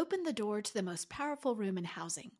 opened 0.00 0.26
the 0.26 0.32
door 0.32 0.62
to 0.62 0.72
the 0.72 0.82
most 0.82 1.10
powerful 1.10 1.54
room 1.54 1.76
in 1.76 1.84
housing. 1.84 2.30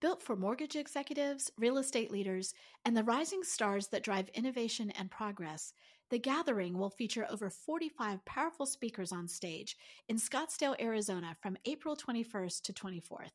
Built 0.00 0.20
for 0.20 0.34
mortgage 0.34 0.74
executives, 0.74 1.48
real 1.56 1.78
estate 1.78 2.10
leaders, 2.10 2.54
and 2.84 2.96
the 2.96 3.04
rising 3.04 3.44
stars 3.44 3.86
that 3.86 4.02
drive 4.02 4.28
innovation 4.34 4.90
and 4.90 5.12
progress, 5.12 5.72
the 6.10 6.18
gathering 6.18 6.76
will 6.76 6.90
feature 6.90 7.24
over 7.30 7.50
45 7.50 8.24
powerful 8.24 8.66
speakers 8.66 9.12
on 9.12 9.28
stage 9.28 9.76
in 10.08 10.16
Scottsdale, 10.16 10.74
Arizona 10.80 11.36
from 11.40 11.56
April 11.64 11.96
21st 11.96 12.62
to 12.62 12.72
24th. 12.72 13.30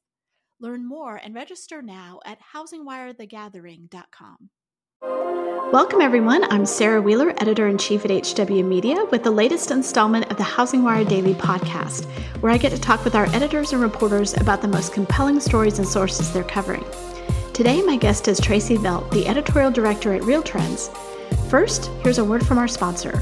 Learn 0.59 0.85
more 0.85 1.15
and 1.15 1.33
register 1.33 1.81
now 1.81 2.19
at 2.25 2.39
housingwirethegathering.com. 2.53 4.49
Welcome, 5.01 6.01
everyone. 6.01 6.43
I'm 6.51 6.65
Sarah 6.65 7.01
Wheeler, 7.01 7.29
editor 7.37 7.67
in 7.67 7.77
chief 7.77 8.03
at 8.03 8.11
HW 8.11 8.65
Media, 8.65 9.05
with 9.11 9.23
the 9.23 9.31
latest 9.31 9.71
installment 9.71 10.29
of 10.29 10.35
the 10.35 10.43
Housing 10.43 10.83
Wire 10.83 11.05
Daily 11.05 11.33
podcast, 11.33 12.03
where 12.41 12.51
I 12.51 12.57
get 12.57 12.71
to 12.71 12.77
talk 12.77 13.05
with 13.05 13.15
our 13.15 13.27
editors 13.27 13.71
and 13.71 13.81
reporters 13.81 14.33
about 14.33 14.61
the 14.61 14.67
most 14.67 14.91
compelling 14.91 15.39
stories 15.39 15.79
and 15.79 15.87
sources 15.87 16.33
they're 16.33 16.43
covering. 16.43 16.83
Today, 17.53 17.81
my 17.81 17.95
guest 17.95 18.27
is 18.27 18.41
Tracey 18.41 18.75
Velt, 18.75 19.09
the 19.11 19.25
editorial 19.25 19.71
director 19.71 20.13
at 20.13 20.23
Real 20.23 20.43
Trends. 20.43 20.89
First, 21.49 21.85
here's 22.01 22.17
a 22.17 22.25
word 22.25 22.45
from 22.45 22.57
our 22.57 22.67
sponsor. 22.67 23.21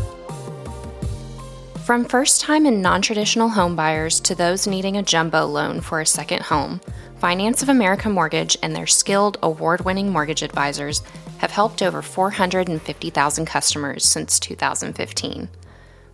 From 1.86 2.06
first 2.06 2.42
time 2.42 2.66
and 2.66 2.82
non 2.82 3.04
traditional 3.04 3.50
home 3.50 3.76
buyers 3.76 4.20
to 4.22 4.34
those 4.34 4.66
needing 4.66 4.98
a 4.98 5.04
jumbo 5.04 5.46
loan 5.46 5.80
for 5.80 6.02
a 6.02 6.08
second 6.08 6.42
home, 6.42 6.82
Finance 7.20 7.62
of 7.62 7.70
America 7.70 8.10
Mortgage 8.10 8.58
and 8.64 8.76
their 8.76 8.88
skilled, 8.88 9.38
award 9.44 9.86
winning 9.86 10.12
mortgage 10.12 10.44
advisors 10.44 11.02
have 11.38 11.52
helped 11.52 11.82
over 11.82 12.02
450,000 12.02 13.46
customers 13.46 14.06
since 14.06 14.40
2015. 14.40 15.50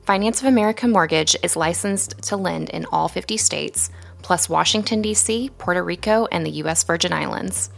Finance 0.05 0.41
of 0.41 0.47
America 0.47 0.87
Mortgage 0.87 1.35
is 1.43 1.55
licensed 1.55 2.21
to 2.23 2.35
lend 2.35 2.69
in 2.69 2.85
all 2.91 3.07
50 3.07 3.37
states, 3.37 3.89
plus 4.21 4.49
Washington, 4.49 5.01
D.C., 5.01 5.51
Puerto 5.57 5.83
Rico, 5.83 6.27
and 6.31 6.45
the 6.45 6.51
U.S. 6.51 6.83
Virgin 6.83 7.13
Islands. 7.13 7.69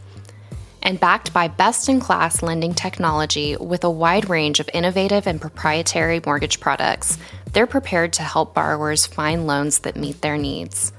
And 0.81 0.99
backed 0.99 1.33
by 1.33 1.47
best 1.47 1.89
in 1.89 1.99
class 1.99 2.41
lending 2.43 2.73
technology 2.73 3.55
with 3.57 3.83
a 3.83 3.89
wide 3.89 4.29
range 4.29 4.59
of 4.59 4.69
innovative 4.73 5.27
and 5.27 5.41
proprietary 5.41 6.21
mortgage 6.25 6.59
products, 6.59 7.17
they're 7.53 7.67
prepared 7.67 8.13
to 8.13 8.23
help 8.23 8.53
borrowers 8.53 9.05
find 9.05 9.47
loans 9.47 9.79
that 9.79 9.95
meet 9.95 10.21
their 10.21 10.37
needs. 10.37 10.93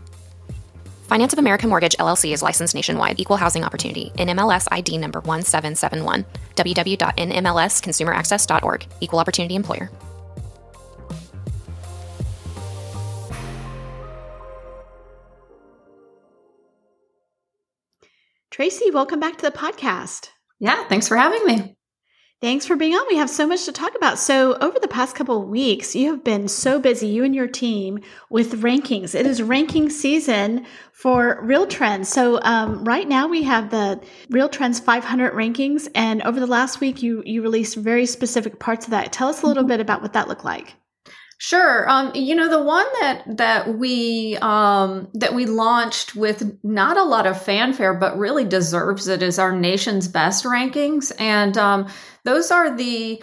Finance 1.09 1.33
of 1.35 1.39
America 1.39 1.67
Mortgage 1.67 1.97
LLC 1.99 2.33
is 2.33 2.43
licensed 2.43 2.75
nationwide, 2.75 3.21
equal 3.21 3.37
housing 3.37 3.63
opportunity, 3.63 4.11
NMLS 4.17 4.67
ID 4.71 4.97
number 4.99 5.21
1771, 5.21 6.25
www.nmlsconsumeraccess.org, 6.57 8.87
equal 9.01 9.19
opportunity 9.19 9.55
employer. 9.55 9.91
Tracey, 18.51 18.91
welcome 18.93 19.21
back 19.21 19.37
to 19.39 19.47
the 19.47 19.51
podcast. 19.51 20.29
Yeah, 20.61 20.87
thanks 20.89 21.09
for 21.09 21.17
having 21.17 21.45
me. 21.45 21.74
Thanks 22.45 22.67
for 22.67 22.77
being 22.77 22.93
on. 22.93 23.07
We 23.09 23.17
have 23.17 23.31
so 23.31 23.47
much 23.47 23.65
to 23.65 23.73
talk 23.73 23.95
about. 23.95 24.19
So, 24.19 24.59
over 24.61 24.79
the 24.79 24.87
past 24.87 25.17
couple 25.17 25.41
of 25.41 25.49
weeks, 25.49 25.97
you 25.97 26.11
have 26.11 26.23
been 26.23 26.47
so 26.47 26.79
busy, 26.79 27.07
you 27.07 27.25
and 27.25 27.35
your 27.35 27.47
team, 27.47 28.01
with 28.29 28.61
rankings. 28.61 29.15
It 29.15 29.27
is 29.27 29.43
ranking 29.43 29.89
season 29.89 30.67
for 30.93 31.39
Real 31.41 31.67
Trends. 31.67 32.11
So, 32.11 32.43
um, 32.43 32.85
right 32.85 33.09
now 33.09 33.29
we 33.29 33.45
have 33.45 33.71
the 33.71 33.99
Real 34.29 34.51
Trends 34.51 34.79
500 34.79 35.33
rankings, 35.33 35.89
and 35.95 36.21
over 36.21 36.39
the 36.39 36.47
last 36.47 36.81
week, 36.81 37.03
you 37.03 37.23
you 37.25 37.41
released 37.41 37.77
very 37.77 38.05
specific 38.05 38.59
parts 38.59 38.85
of 38.85 38.91
that. 38.91 39.11
Tell 39.11 39.31
us 39.31 39.41
a 39.41 39.47
little 39.47 39.65
bit 39.65 39.81
about 39.81 40.03
what 40.03 40.13
that 40.13 40.29
looked 40.29 40.45
like. 40.45 40.75
Sure. 41.39 41.89
Um, 41.91 42.13
you 42.15 42.35
know, 42.35 42.49
the 42.49 42.63
one 42.63 42.87
that 43.01 43.37
that 43.37 43.77
we 43.77 44.39
um, 44.41 45.09
that 45.15 45.35
we 45.35 45.47
launched 45.47 46.15
with 46.15 46.59
not 46.63 46.97
a 46.97 47.03
lot 47.05 47.27
of 47.27 47.43
fanfare, 47.43 47.95
but 47.95 48.17
really 48.17 48.45
deserves 48.45 49.09
it 49.09 49.23
is 49.23 49.39
our 49.39 49.53
nation's 49.55 50.09
best 50.09 50.45
rankings, 50.45 51.13
and 51.19 51.59
um, 51.59 51.89
those 52.25 52.51
are 52.51 52.75
the 52.77 53.23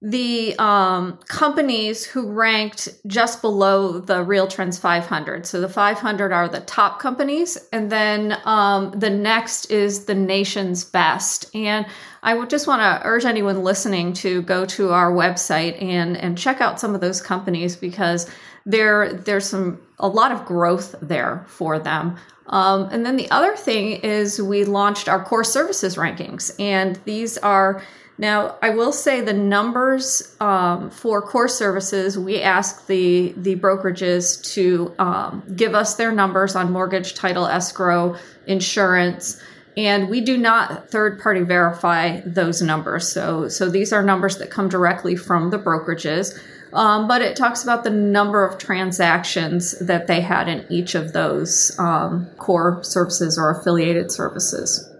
the 0.00 0.54
um, 0.60 1.18
companies 1.26 2.04
who 2.04 2.30
ranked 2.30 2.88
just 3.08 3.42
below 3.42 3.98
the 3.98 4.22
Real 4.22 4.46
Trends 4.46 4.78
500. 4.78 5.44
So 5.44 5.60
the 5.60 5.68
500 5.68 6.32
are 6.32 6.48
the 6.48 6.60
top 6.60 7.00
companies, 7.00 7.58
and 7.72 7.90
then 7.90 8.38
um, 8.44 8.92
the 8.92 9.10
next 9.10 9.72
is 9.72 10.04
the 10.04 10.14
nation's 10.14 10.84
best. 10.84 11.52
And 11.54 11.84
I 12.22 12.34
would 12.34 12.48
just 12.48 12.68
want 12.68 12.80
to 12.80 13.04
urge 13.04 13.24
anyone 13.24 13.64
listening 13.64 14.12
to 14.14 14.42
go 14.42 14.64
to 14.66 14.90
our 14.90 15.12
website 15.12 15.82
and 15.82 16.16
and 16.16 16.38
check 16.38 16.60
out 16.60 16.78
some 16.78 16.94
of 16.94 17.00
those 17.00 17.20
companies 17.20 17.74
because 17.74 18.30
there 18.66 19.12
there's 19.12 19.46
some 19.46 19.80
a 19.98 20.06
lot 20.06 20.30
of 20.30 20.44
growth 20.44 20.94
there 21.02 21.44
for 21.48 21.78
them. 21.80 22.16
Um, 22.46 22.88
and 22.92 23.04
then 23.04 23.16
the 23.16 23.30
other 23.30 23.56
thing 23.56 23.96
is 24.02 24.40
we 24.40 24.64
launched 24.64 25.08
our 25.08 25.22
core 25.24 25.44
services 25.44 25.96
rankings, 25.96 26.52
and 26.60 26.96
these 27.04 27.36
are 27.38 27.82
now, 28.20 28.56
I 28.60 28.70
will 28.70 28.90
say 28.90 29.20
the 29.20 29.32
numbers 29.32 30.34
um, 30.40 30.90
for 30.90 31.22
core 31.22 31.46
services, 31.46 32.18
we 32.18 32.42
ask 32.42 32.86
the, 32.86 33.32
the 33.36 33.54
brokerages 33.54 34.42
to 34.54 34.92
um, 34.98 35.44
give 35.54 35.74
us 35.74 35.94
their 35.94 36.10
numbers 36.10 36.56
on 36.56 36.72
mortgage, 36.72 37.14
title, 37.14 37.46
escrow, 37.46 38.16
insurance, 38.46 39.40
and 39.76 40.08
we 40.08 40.20
do 40.20 40.36
not 40.36 40.90
third 40.90 41.20
party 41.20 41.42
verify 41.42 42.20
those 42.26 42.60
numbers. 42.60 43.08
So, 43.08 43.48
so 43.48 43.70
these 43.70 43.92
are 43.92 44.02
numbers 44.02 44.38
that 44.38 44.50
come 44.50 44.68
directly 44.68 45.14
from 45.14 45.50
the 45.50 45.58
brokerages. 45.58 46.36
Um, 46.72 47.06
but 47.06 47.22
it 47.22 47.36
talks 47.36 47.62
about 47.62 47.84
the 47.84 47.90
number 47.90 48.44
of 48.44 48.58
transactions 48.58 49.78
that 49.78 50.08
they 50.08 50.20
had 50.20 50.48
in 50.48 50.66
each 50.68 50.96
of 50.96 51.12
those 51.12 51.78
um, 51.78 52.26
core 52.36 52.82
services 52.82 53.38
or 53.38 53.50
affiliated 53.50 54.10
services. 54.10 54.92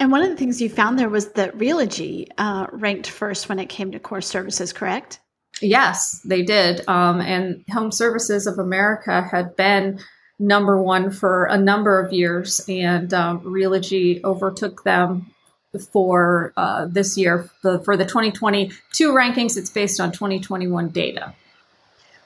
And 0.00 0.10
one 0.10 0.22
of 0.22 0.30
the 0.30 0.36
things 0.36 0.62
you 0.62 0.70
found 0.70 0.98
there 0.98 1.10
was 1.10 1.32
that 1.32 1.56
Realogy 1.58 2.28
uh, 2.38 2.66
ranked 2.72 3.08
first 3.08 3.50
when 3.50 3.58
it 3.58 3.68
came 3.68 3.92
to 3.92 4.00
core 4.00 4.22
services, 4.22 4.72
correct? 4.72 5.20
Yes, 5.60 6.22
they 6.24 6.42
did. 6.42 6.88
Um, 6.88 7.20
and 7.20 7.62
Home 7.70 7.92
Services 7.92 8.46
of 8.46 8.58
America 8.58 9.20
had 9.20 9.56
been 9.56 10.00
number 10.38 10.82
one 10.82 11.10
for 11.10 11.44
a 11.44 11.58
number 11.58 12.00
of 12.00 12.14
years, 12.14 12.62
and 12.66 13.12
um, 13.12 13.40
Realogy 13.40 14.24
overtook 14.24 14.84
them 14.84 15.26
for 15.92 16.54
uh, 16.56 16.86
this 16.86 17.18
year. 17.18 17.50
For 17.60 17.94
the 17.94 18.06
2022 18.06 19.12
rankings, 19.12 19.58
it's 19.58 19.68
based 19.68 20.00
on 20.00 20.12
2021 20.12 20.88
data. 20.88 21.34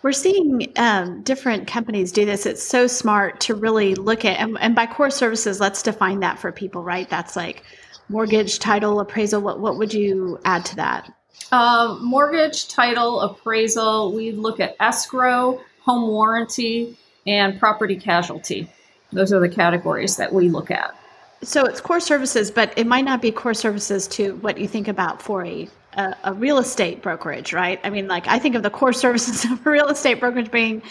We're 0.05 0.13
seeing 0.13 0.71
um, 0.77 1.23
different 1.23 1.67
companies 1.67 2.13
do 2.13 2.27
this. 2.27 2.45
It's 2.45 2.63
so 2.63 2.87
smart 2.87 3.41
to 3.41 3.55
really 3.55 3.95
look 3.95 4.27
at, 4.27 4.39
and, 4.39 4.59
and, 4.61 4.75
by 4.75 4.85
core 4.85 5.09
services, 5.09 5.61
let's 5.61 5.83
define 5.83 6.21
that 6.21 6.39
for 6.39 6.53
people, 6.53 6.83
right? 6.83 7.09
That's 7.09 7.37
like 7.37 7.63
mortgage, 8.11 8.59
title, 8.59 9.01
appraisal. 9.01 9.41
What, 9.41 9.61
what 9.61 9.79
would 9.79 9.95
you 9.95 10.39
add 10.45 10.67
to 10.67 10.77
that? 10.77 11.11
Um, 11.53 12.05
mortgage, 12.05 12.69
title, 12.69 13.23
appraisal. 13.23 14.13
We 14.13 14.33
look 14.33 14.61
at 14.61 14.77
escrow, 14.79 15.59
home 15.81 16.07
warranty, 16.11 16.99
and 17.27 17.59
property 17.59 17.97
casualty. 17.97 18.69
Those 19.11 19.33
are 19.33 19.41
the 19.41 19.49
categories 19.49 20.19
that 20.19 20.35
we 20.35 20.51
look 20.51 20.71
at. 20.71 20.95
So 21.41 21.65
it's 21.65 21.81
core 21.81 22.01
services, 22.01 22.51
but 22.51 22.75
it 22.77 22.87
might 22.87 23.07
not 23.07 23.23
be 23.23 23.33
core 23.33 23.55
services 23.55 24.07
to 24.09 24.35
what 24.37 24.59
you 24.59 24.69
think 24.69 24.87
about 24.87 25.23
for 25.23 25.47
a 25.47 25.67
a, 25.97 26.17
a, 26.25 26.33
real 26.33 26.59
estate 26.59 27.03
brokerage, 27.03 27.53
right? 27.53 27.81
I 27.85 27.91
mean, 27.91 28.09
like 28.09 28.27
I 28.29 28.39
think 28.39 28.55
of 28.55 28.63
the 28.63 28.71
core 28.71 28.93
services 29.05 29.45
of 29.45 29.67
a 29.67 29.71
real 29.71 29.89
estate 29.89 30.21
brokerage 30.21 30.51
being, 30.51 30.83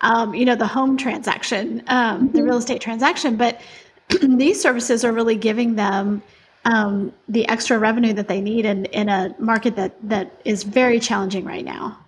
um, 0.00 0.34
you 0.34 0.44
know, 0.44 0.56
the 0.56 0.66
home 0.66 0.96
transaction, 0.96 1.82
um, 1.86 2.28
mm-hmm. 2.28 2.36
the 2.36 2.42
real 2.42 2.56
estate 2.56 2.80
transaction, 2.80 3.36
but 3.36 3.60
these 4.22 4.60
services 4.60 5.04
are 5.04 5.12
really 5.12 5.36
giving 5.36 5.76
them 5.76 6.22
um, 6.64 7.12
the 7.28 7.46
extra 7.48 7.78
revenue 7.78 8.12
that 8.14 8.28
they 8.28 8.40
need 8.40 8.64
in, 8.64 8.86
in 8.86 9.08
a 9.08 9.34
market 9.38 9.76
that 9.76 9.96
that 10.08 10.40
is 10.44 10.62
very 10.62 10.98
challenging 10.98 11.44
right 11.44 11.64
now. 11.64 11.98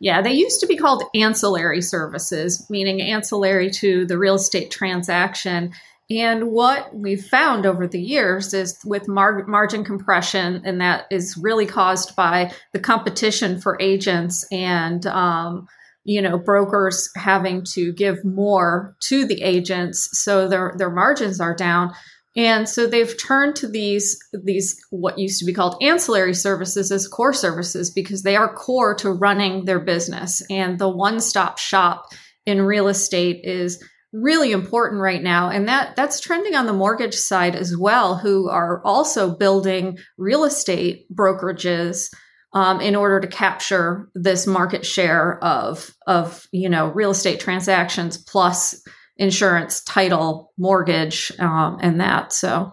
Yeah, 0.00 0.20
they 0.20 0.32
used 0.32 0.60
to 0.60 0.66
be 0.66 0.76
called 0.76 1.04
ancillary 1.14 1.80
services, 1.80 2.68
meaning 2.68 3.00
ancillary 3.00 3.70
to 3.70 4.04
the 4.04 4.18
real 4.18 4.34
estate 4.34 4.70
transaction. 4.70 5.72
And 6.10 6.50
what 6.50 6.94
we've 6.94 7.24
found 7.24 7.64
over 7.64 7.86
the 7.86 8.00
years 8.00 8.52
is 8.52 8.78
with 8.84 9.08
mar- 9.08 9.46
margin 9.46 9.84
compression, 9.84 10.62
and 10.64 10.80
that 10.80 11.06
is 11.10 11.38
really 11.40 11.66
caused 11.66 12.14
by 12.14 12.52
the 12.72 12.78
competition 12.78 13.58
for 13.60 13.80
agents 13.80 14.46
and, 14.52 15.06
um, 15.06 15.66
you 16.04 16.20
know, 16.20 16.36
brokers 16.38 17.08
having 17.16 17.64
to 17.72 17.92
give 17.94 18.22
more 18.22 18.94
to 19.04 19.24
the 19.24 19.42
agents, 19.42 20.10
so 20.12 20.46
their 20.46 20.74
their 20.76 20.90
margins 20.90 21.40
are 21.40 21.56
down. 21.56 21.94
And 22.36 22.68
so 22.68 22.86
they've 22.86 23.14
turned 23.22 23.56
to 23.56 23.68
these 23.68 24.18
these 24.32 24.76
what 24.90 25.18
used 25.18 25.38
to 25.38 25.46
be 25.46 25.54
called 25.54 25.82
ancillary 25.82 26.34
services 26.34 26.92
as 26.92 27.08
core 27.08 27.32
services 27.32 27.90
because 27.90 28.22
they 28.22 28.36
are 28.36 28.52
core 28.52 28.94
to 28.96 29.10
running 29.10 29.64
their 29.64 29.80
business. 29.80 30.42
And 30.50 30.78
the 30.78 30.88
one 30.88 31.20
stop 31.20 31.58
shop 31.58 32.06
in 32.44 32.60
real 32.60 32.88
estate 32.88 33.40
is 33.44 33.82
really 34.14 34.52
important 34.52 35.00
right 35.00 35.24
now 35.24 35.50
and 35.50 35.66
that 35.66 35.96
that's 35.96 36.20
trending 36.20 36.54
on 36.54 36.66
the 36.66 36.72
mortgage 36.72 37.16
side 37.16 37.56
as 37.56 37.76
well 37.76 38.16
who 38.16 38.48
are 38.48 38.80
also 38.84 39.34
building 39.36 39.98
real 40.16 40.44
estate 40.44 41.04
brokerages 41.12 42.14
um, 42.52 42.80
in 42.80 42.94
order 42.94 43.18
to 43.18 43.26
capture 43.26 44.08
this 44.14 44.46
market 44.46 44.86
share 44.86 45.42
of 45.42 45.92
of 46.06 46.46
you 46.52 46.68
know 46.68 46.92
real 46.92 47.10
estate 47.10 47.40
transactions 47.40 48.16
plus 48.16 48.80
insurance 49.16 49.82
title 49.82 50.52
mortgage 50.56 51.32
um, 51.40 51.78
and 51.80 52.00
that 52.00 52.32
so. 52.32 52.72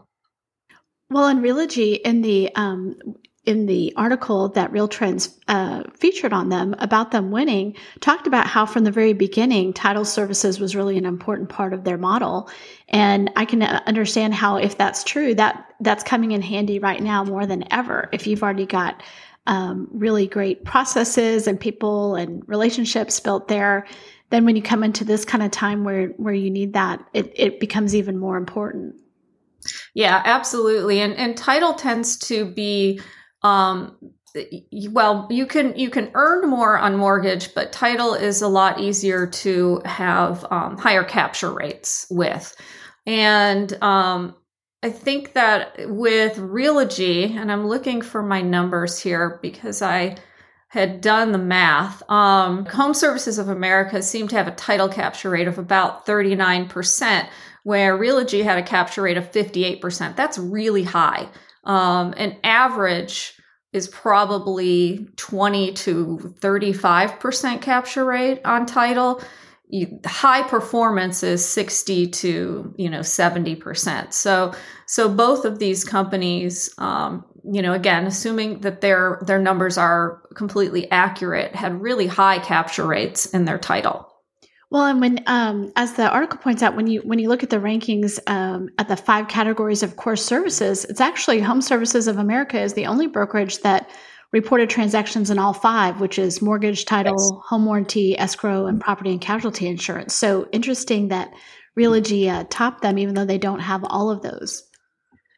Well 1.09 1.27
in 1.27 1.41
realogy 1.41 1.99
in 1.99 2.21
the 2.21 2.53
um, 2.55 2.95
in 3.43 3.65
the 3.65 3.91
article 3.97 4.49
that 4.49 4.71
Real 4.71 4.87
Trends 4.87 5.39
uh, 5.47 5.83
featured 5.95 6.31
on 6.31 6.49
them 6.49 6.75
about 6.77 7.09
them 7.09 7.31
winning, 7.31 7.75
talked 7.99 8.27
about 8.27 8.45
how 8.45 8.67
from 8.67 8.83
the 8.83 8.91
very 8.91 9.13
beginning, 9.13 9.73
title 9.73 10.05
services 10.05 10.59
was 10.59 10.75
really 10.75 10.97
an 10.97 11.05
important 11.05 11.49
part 11.49 11.73
of 11.73 11.83
their 11.83 11.97
model. 11.97 12.51
And 12.87 13.31
I 13.35 13.45
can 13.45 13.63
uh, 13.63 13.81
understand 13.87 14.35
how, 14.35 14.57
if 14.57 14.77
that's 14.77 15.03
true, 15.03 15.33
that 15.35 15.73
that's 15.79 16.03
coming 16.03 16.31
in 16.31 16.43
handy 16.43 16.77
right 16.77 17.01
now 17.01 17.23
more 17.23 17.47
than 17.47 17.65
ever. 17.73 18.09
If 18.11 18.27
you've 18.27 18.43
already 18.43 18.67
got 18.67 19.01
um, 19.47 19.87
really 19.91 20.27
great 20.27 20.63
processes 20.63 21.47
and 21.47 21.59
people 21.59 22.13
and 22.13 22.47
relationships 22.47 23.19
built 23.19 23.47
there, 23.47 23.87
then 24.29 24.45
when 24.45 24.55
you 24.55 24.61
come 24.61 24.83
into 24.83 25.03
this 25.03 25.25
kind 25.25 25.43
of 25.43 25.49
time 25.49 25.83
where 25.83 26.09
where 26.09 26.33
you 26.33 26.51
need 26.51 26.73
that, 26.73 27.03
it, 27.13 27.33
it 27.35 27.59
becomes 27.59 27.95
even 27.95 28.19
more 28.19 28.37
important. 28.37 28.95
Yeah, 29.95 30.21
absolutely. 30.23 31.01
And 31.01 31.15
and 31.15 31.35
title 31.35 31.73
tends 31.73 32.17
to 32.19 32.45
be 32.45 33.01
um, 33.43 33.97
well, 34.89 35.27
you 35.29 35.45
can 35.45 35.77
you 35.77 35.89
can 35.89 36.11
earn 36.13 36.49
more 36.49 36.77
on 36.77 36.95
mortgage, 36.95 37.53
but 37.53 37.71
title 37.71 38.13
is 38.13 38.41
a 38.41 38.47
lot 38.47 38.79
easier 38.79 39.27
to 39.27 39.81
have 39.83 40.45
um, 40.51 40.77
higher 40.77 41.03
capture 41.03 41.51
rates 41.51 42.07
with. 42.09 42.55
And 43.05 43.73
um, 43.83 44.35
I 44.83 44.89
think 44.89 45.33
that 45.33 45.73
with 45.89 46.37
Realogy, 46.37 47.31
and 47.31 47.51
I'm 47.51 47.67
looking 47.67 48.01
for 48.01 48.23
my 48.23 48.41
numbers 48.41 48.99
here 48.99 49.39
because 49.41 49.81
I 49.81 50.15
had 50.69 51.01
done 51.01 51.33
the 51.33 51.37
math. 51.37 52.01
Um, 52.09 52.65
Home 52.67 52.93
Services 52.93 53.37
of 53.37 53.49
America 53.49 54.01
seemed 54.01 54.29
to 54.29 54.37
have 54.37 54.47
a 54.47 54.51
title 54.51 54.87
capture 54.87 55.29
rate 55.29 55.49
of 55.49 55.57
about 55.57 56.05
39%, 56.05 57.27
where 57.63 57.97
Realogy 57.97 58.43
had 58.43 58.57
a 58.57 58.63
capture 58.63 59.01
rate 59.01 59.17
of 59.17 59.29
58%. 59.31 60.15
That's 60.15 60.37
really 60.37 60.83
high. 60.83 61.27
Um, 61.63 62.13
an 62.17 62.37
average 62.43 63.33
is 63.73 63.87
probably 63.87 65.07
20 65.15 65.73
to 65.73 66.35
35% 66.39 67.61
capture 67.61 68.03
rate 68.03 68.41
on 68.43 68.65
title. 68.65 69.21
You, 69.69 70.01
high 70.05 70.43
performance 70.43 71.23
is 71.23 71.45
60 71.45 72.07
to 72.07 72.73
you 72.77 72.89
know 72.89 72.99
70% 72.99 74.11
so 74.11 74.53
so 74.85 75.07
both 75.07 75.45
of 75.45 75.59
these 75.59 75.85
companies 75.85 76.73
um, 76.77 77.23
you 77.49 77.61
know 77.61 77.71
again 77.71 78.05
assuming 78.05 78.59
that 78.61 78.81
their 78.81 79.21
their 79.25 79.39
numbers 79.39 79.77
are 79.77 80.23
completely 80.35 80.91
accurate 80.91 81.55
had 81.55 81.81
really 81.81 82.07
high 82.07 82.39
capture 82.39 82.85
rates 82.85 83.27
in 83.27 83.45
their 83.45 83.57
title 83.57 84.10
well, 84.71 84.85
and 84.85 85.01
when, 85.01 85.23
um, 85.27 85.73
as 85.75 85.93
the 85.93 86.09
article 86.09 86.39
points 86.39 86.63
out, 86.63 86.77
when 86.77 86.87
you 86.87 87.01
when 87.01 87.19
you 87.19 87.27
look 87.27 87.43
at 87.43 87.49
the 87.49 87.57
rankings 87.57 88.19
um, 88.27 88.69
at 88.77 88.87
the 88.87 88.95
five 88.95 89.27
categories 89.27 89.83
of 89.83 89.97
core 89.97 90.15
services, 90.15 90.85
it's 90.85 91.01
actually 91.01 91.41
Home 91.41 91.61
Services 91.61 92.07
of 92.07 92.17
America 92.17 92.57
is 92.59 92.73
the 92.73 92.85
only 92.85 93.07
brokerage 93.07 93.59
that 93.59 93.89
reported 94.31 94.69
transactions 94.69 95.29
in 95.29 95.37
all 95.37 95.53
five, 95.53 95.99
which 95.99 96.17
is 96.17 96.41
mortgage, 96.41 96.85
title, 96.85 97.15
yes. 97.17 97.49
home 97.49 97.65
warranty, 97.65 98.17
escrow, 98.17 98.65
and 98.65 98.79
property 98.79 99.11
and 99.11 99.19
casualty 99.19 99.67
insurance. 99.67 100.15
So 100.15 100.47
interesting 100.53 101.09
that 101.09 101.33
Realogy 101.77 102.29
uh, 102.29 102.45
topped 102.49 102.81
them, 102.81 102.97
even 102.97 103.13
though 103.13 103.25
they 103.25 103.37
don't 103.37 103.59
have 103.59 103.83
all 103.83 104.09
of 104.09 104.21
those. 104.21 104.63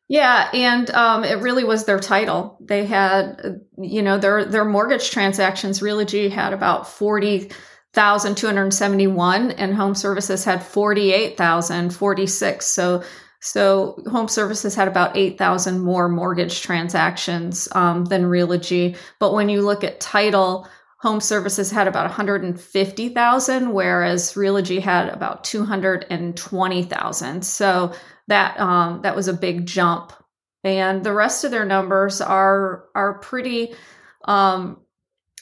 Yeah, 0.08 0.48
and 0.54 0.92
um, 0.92 1.24
it 1.24 1.40
really 1.40 1.64
was 1.64 1.86
their 1.86 2.00
title. 2.00 2.60
They 2.62 2.86
had, 2.86 3.62
you 3.80 4.04
know, 4.04 4.20
their 4.20 4.46
their 4.46 4.66
mortgage 4.66 5.10
transactions. 5.10 5.80
Realogy 5.80 6.30
had 6.30 6.54
about 6.54 6.88
forty 6.88 7.50
1,271 7.94 9.52
and 9.52 9.76
home 9.76 9.94
services 9.94 10.44
had 10.44 10.64
48,046. 10.64 12.66
So, 12.66 13.04
so 13.40 14.02
home 14.10 14.28
services 14.28 14.74
had 14.74 14.88
about 14.88 15.16
8,000 15.16 15.80
more 15.80 16.10
mortgage 16.10 16.62
transactions 16.62 17.68
um, 17.74 18.06
than 18.06 18.24
Realogy. 18.24 18.98
But 19.20 19.34
when 19.34 19.50
you 19.50 19.62
look 19.62 19.84
at 19.84 20.00
title, 20.00 20.68
home 20.98 21.20
services 21.20 21.70
had 21.70 21.88
about 21.88 22.06
150,000, 22.06 23.74
whereas 23.74 24.34
Realogy 24.34 24.82
had 24.82 25.10
about 25.10 25.44
220,000. 25.44 27.46
So 27.46 27.94
that 28.28 28.60
um, 28.60 29.02
that 29.04 29.16
was 29.16 29.28
a 29.28 29.34
big 29.34 29.66
jump. 29.66 30.14
And 30.64 31.04
the 31.04 31.14
rest 31.14 31.44
of 31.44 31.52
their 31.52 31.66
numbers 31.66 32.22
are 32.22 32.86
are 32.96 33.20
pretty 33.20 33.76
um, 34.26 34.83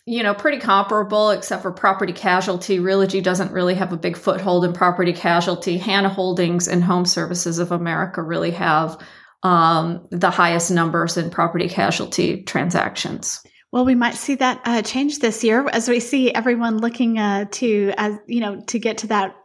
you 0.05 0.23
know, 0.23 0.33
pretty 0.33 0.57
comparable 0.57 1.29
except 1.29 1.61
for 1.61 1.71
property 1.71 2.13
casualty. 2.13 2.79
Realogy 2.79 3.21
doesn't 3.21 3.51
really 3.51 3.75
have 3.75 3.93
a 3.93 3.97
big 3.97 4.17
foothold 4.17 4.65
in 4.65 4.73
property 4.73 5.13
casualty. 5.13 5.77
Hanna 5.77 6.09
Holdings 6.09 6.67
and 6.67 6.83
Home 6.83 7.05
Services 7.05 7.59
of 7.59 7.71
America 7.71 8.21
really 8.21 8.51
have 8.51 8.97
um, 9.43 10.07
the 10.09 10.31
highest 10.31 10.71
numbers 10.71 11.17
in 11.17 11.29
property 11.29 11.69
casualty 11.69 12.43
transactions. 12.43 13.43
Well, 13.71 13.85
we 13.85 13.95
might 13.95 14.15
see 14.15 14.35
that 14.35 14.61
uh, 14.65 14.81
change 14.81 15.19
this 15.19 15.43
year 15.43 15.67
as 15.71 15.87
we 15.87 15.99
see 15.99 16.33
everyone 16.33 16.79
looking 16.79 17.17
uh, 17.17 17.45
to, 17.51 17.93
as 17.97 18.15
you 18.27 18.41
know, 18.41 18.61
to 18.67 18.79
get 18.79 18.99
to 18.99 19.07
that 19.07 19.35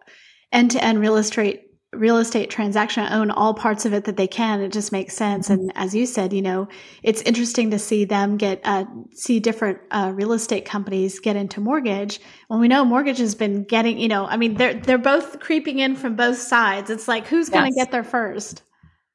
end-to-end 0.53 1.01
real 1.01 1.17
estate 1.17 1.66
real 1.93 2.19
estate 2.19 2.51
transaction 2.51 3.07
own 3.11 3.31
all 3.31 3.55
parts 3.55 3.87
of 3.87 3.95
it 3.95 4.05
that 4.05 4.17
they 4.17 4.27
can. 4.27 4.61
It 4.61 4.73
just 4.73 4.93
makes 4.93 5.15
sense. 5.15 5.49
And 5.51 5.73
as 5.75 5.95
you 5.95 6.07
said 6.07 6.33
you 6.33 6.43
know 6.43 6.69
it's 7.03 7.23
interesting 7.23 7.71
to 7.71 7.79
see 7.79 8.05
them 8.05 8.37
get 8.37 8.61
uh, 8.65 8.85
see 9.13 9.41
different 9.41 9.79
uh, 9.91 10.13
real 10.15 10.33
estate 10.33 10.65
companies 10.65 11.21
get 11.21 11.37
into 11.37 11.61
mortgage 11.61 12.21
when 12.49 12.61
we 12.61 12.69
know 12.69 12.85
mortgage 12.85 13.19
has 13.19 13.35
been 13.35 13.65
getting 13.65 13.99
you 13.99 14.09
know 14.09 14.27
i 14.27 14.37
mean 14.37 14.55
they're 14.55 14.75
they're 14.75 14.99
both 14.99 15.41
creeping 15.41 15.79
in 15.79 15.97
from 15.97 16.17
both 16.17 16.39
sides. 16.39 16.91
It's 16.91 17.09
like 17.09 17.27
who's 17.27 17.49
going 17.49 17.71
to 17.71 17.77
get 17.77 17.91
there 17.91 18.05
first? 18.05 18.63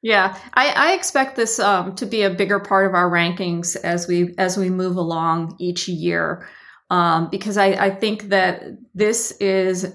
Yeah, 0.02 0.36
I, 0.54 0.68
I 0.70 0.92
expect 0.94 1.36
this 1.36 1.58
um, 1.58 1.94
to 1.96 2.06
be 2.06 2.22
a 2.22 2.30
bigger 2.30 2.58
part 2.58 2.86
of 2.86 2.94
our 2.94 3.10
rankings 3.10 3.76
as 3.76 4.08
we 4.08 4.34
as 4.36 4.56
we 4.56 4.68
move 4.68 4.96
along 4.96 5.56
each 5.60 5.88
year, 5.88 6.48
um, 6.90 7.28
because 7.30 7.56
I, 7.56 7.66
I 7.66 7.90
think 7.90 8.30
that 8.30 8.62
this 8.94 9.32
is 9.32 9.94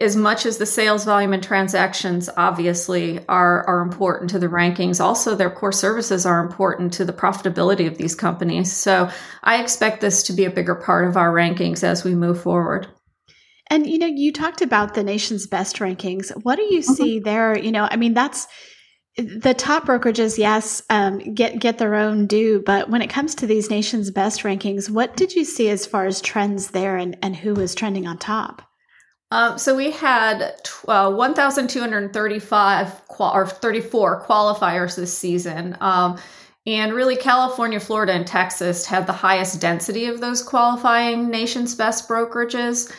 as 0.00 0.16
much 0.16 0.46
as 0.46 0.58
the 0.58 0.66
sales 0.66 1.04
volume 1.04 1.32
and 1.32 1.42
transactions 1.42 2.28
obviously 2.36 3.18
are 3.28 3.64
are 3.66 3.80
important 3.80 4.30
to 4.30 4.38
the 4.38 4.46
rankings 4.46 5.00
also 5.00 5.34
their 5.34 5.50
core 5.50 5.72
services 5.72 6.26
are 6.26 6.40
important 6.40 6.92
to 6.94 7.04
the 7.04 7.12
profitability 7.12 7.86
of 7.86 7.98
these 7.98 8.14
companies. 8.14 8.72
So 8.72 9.10
i 9.42 9.60
expect 9.60 10.00
this 10.00 10.22
to 10.24 10.32
be 10.32 10.44
a 10.44 10.50
bigger 10.50 10.74
part 10.74 11.08
of 11.08 11.16
our 11.16 11.32
rankings 11.32 11.82
as 11.84 12.04
we 12.04 12.14
move 12.14 12.42
forward. 12.42 12.88
And 13.70 13.86
you 13.86 13.98
know 13.98 14.06
you 14.06 14.32
talked 14.32 14.62
about 14.62 14.94
the 14.94 15.04
nation's 15.04 15.46
best 15.46 15.76
rankings. 15.76 16.30
What 16.42 16.56
do 16.56 16.62
you 16.62 16.80
mm-hmm. 16.80 16.94
see 16.94 17.18
there? 17.20 17.58
You 17.58 17.72
know 17.72 17.88
i 17.90 17.96
mean 17.96 18.14
that's 18.14 18.46
the 19.16 19.52
top 19.52 19.84
brokerages 19.84 20.38
yes 20.38 20.82
um, 20.88 21.18
get 21.34 21.58
get 21.58 21.78
their 21.78 21.94
own 21.94 22.26
due 22.26 22.62
but 22.64 22.88
when 22.88 23.02
it 23.02 23.10
comes 23.10 23.34
to 23.34 23.46
these 23.46 23.68
nation's 23.68 24.10
best 24.10 24.42
rankings 24.42 24.88
what 24.88 25.16
did 25.16 25.34
you 25.34 25.44
see 25.44 25.68
as 25.68 25.84
far 25.84 26.06
as 26.06 26.20
trends 26.22 26.70
there 26.70 26.96
and, 26.96 27.18
and 27.22 27.36
who 27.36 27.52
was 27.52 27.74
trending 27.74 28.06
on 28.06 28.16
top 28.16 28.71
um, 29.32 29.56
so 29.56 29.74
we 29.74 29.90
had 29.90 30.60
uh, 30.86 31.10
1,235 31.10 33.08
qual- 33.08 33.34
or 33.34 33.46
34 33.46 34.26
qualifiers 34.26 34.94
this 34.94 35.16
season. 35.16 35.74
Um, 35.80 36.18
and 36.66 36.92
really, 36.92 37.16
California, 37.16 37.80
Florida, 37.80 38.12
and 38.12 38.26
Texas 38.26 38.84
had 38.84 39.06
the 39.06 39.14
highest 39.14 39.58
density 39.58 40.04
of 40.04 40.20
those 40.20 40.42
qualifying 40.42 41.30
nation's 41.30 41.74
best 41.74 42.06
brokerages. 42.10 42.94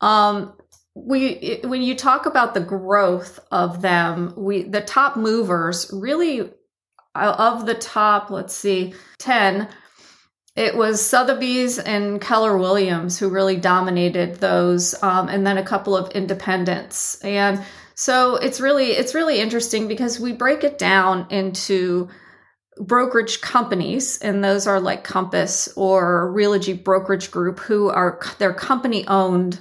Um, 0.00 0.54
we 0.96 1.28
it, 1.28 1.68
when 1.68 1.82
you 1.82 1.94
talk 1.94 2.26
about 2.26 2.54
the 2.54 2.60
growth 2.60 3.38
of 3.52 3.80
them, 3.80 4.34
we 4.36 4.64
the 4.64 4.80
top 4.80 5.16
movers 5.16 5.88
really 5.92 6.50
uh, 7.14 7.36
of 7.38 7.64
the 7.64 7.74
top, 7.74 8.30
let's 8.30 8.56
see, 8.56 8.92
10 9.20 9.68
it 10.56 10.74
was 10.74 11.04
Sotheby's 11.04 11.78
and 11.78 12.20
Keller 12.20 12.56
Williams 12.56 13.18
who 13.18 13.28
really 13.28 13.56
dominated 13.56 14.36
those, 14.36 15.00
um, 15.02 15.28
and 15.28 15.46
then 15.46 15.58
a 15.58 15.62
couple 15.64 15.94
of 15.94 16.10
independents. 16.12 17.20
And 17.22 17.62
so 17.94 18.36
it's 18.36 18.60
really 18.60 18.92
it's 18.92 19.14
really 19.14 19.38
interesting 19.38 19.86
because 19.86 20.18
we 20.18 20.32
break 20.32 20.64
it 20.64 20.78
down 20.78 21.26
into 21.30 22.08
brokerage 22.78 23.42
companies, 23.42 24.18
and 24.18 24.42
those 24.42 24.66
are 24.66 24.80
like 24.80 25.04
Compass 25.04 25.68
or 25.76 26.32
Realogy 26.34 26.82
Brokerage 26.82 27.30
Group, 27.30 27.58
who 27.58 27.90
are 27.90 28.18
their 28.38 28.54
company 28.54 29.06
owned 29.06 29.60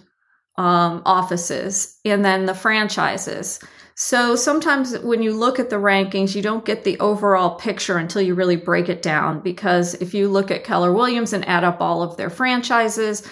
um, 0.58 1.02
offices, 1.06 2.00
and 2.06 2.24
then 2.24 2.46
the 2.46 2.56
franchises. 2.56 3.60
So 3.96 4.36
sometimes 4.36 4.98
when 5.00 5.22
you 5.22 5.34
look 5.34 5.58
at 5.58 5.70
the 5.70 5.78
rankings, 5.78 6.36
you 6.36 6.42
don't 6.42 6.66
get 6.66 6.84
the 6.84 7.00
overall 7.00 7.56
picture 7.56 7.98
until 7.98 8.22
you 8.22 8.36
really 8.36 8.58
break 8.58 8.90
it 8.90 9.02
down. 9.02 9.40
Because 9.40 9.94
if 9.96 10.14
you 10.14 10.28
look 10.28 10.52
at 10.52 10.66
Keller 10.66 10.92
Williams 10.92 11.32
and 11.32 11.48
add 11.48 11.64
up 11.64 11.80
all 11.80 12.04
of 12.04 12.18
their 12.18 12.30
franchises, 12.30 13.26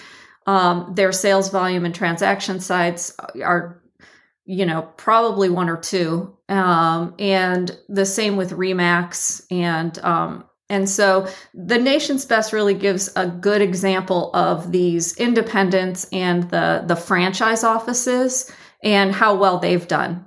um, 0.46 0.92
their 0.94 1.12
sales 1.12 1.50
volume 1.50 1.84
and 1.84 1.94
transaction 1.94 2.60
sites 2.60 3.14
are 3.42 3.82
you 4.46 4.66
know, 4.66 4.82
probably 4.96 5.48
one 5.48 5.68
or 5.68 5.76
two. 5.78 6.36
Um, 6.48 7.14
and 7.18 7.76
the 7.88 8.04
same 8.04 8.36
with 8.36 8.52
Remax 8.52 9.44
and 9.50 9.98
um, 10.00 10.44
and 10.70 10.88
so 10.88 11.28
the 11.52 11.78
nation's 11.78 12.24
best 12.24 12.52
really 12.52 12.74
gives 12.74 13.10
a 13.16 13.26
good 13.26 13.60
example 13.60 14.30
of 14.34 14.72
these 14.72 15.16
independents 15.16 16.06
and 16.12 16.50
the 16.50 16.84
the 16.86 16.96
franchise 16.96 17.64
offices 17.64 18.50
and 18.82 19.12
how 19.12 19.34
well 19.34 19.58
they've 19.58 19.88
done. 19.88 20.26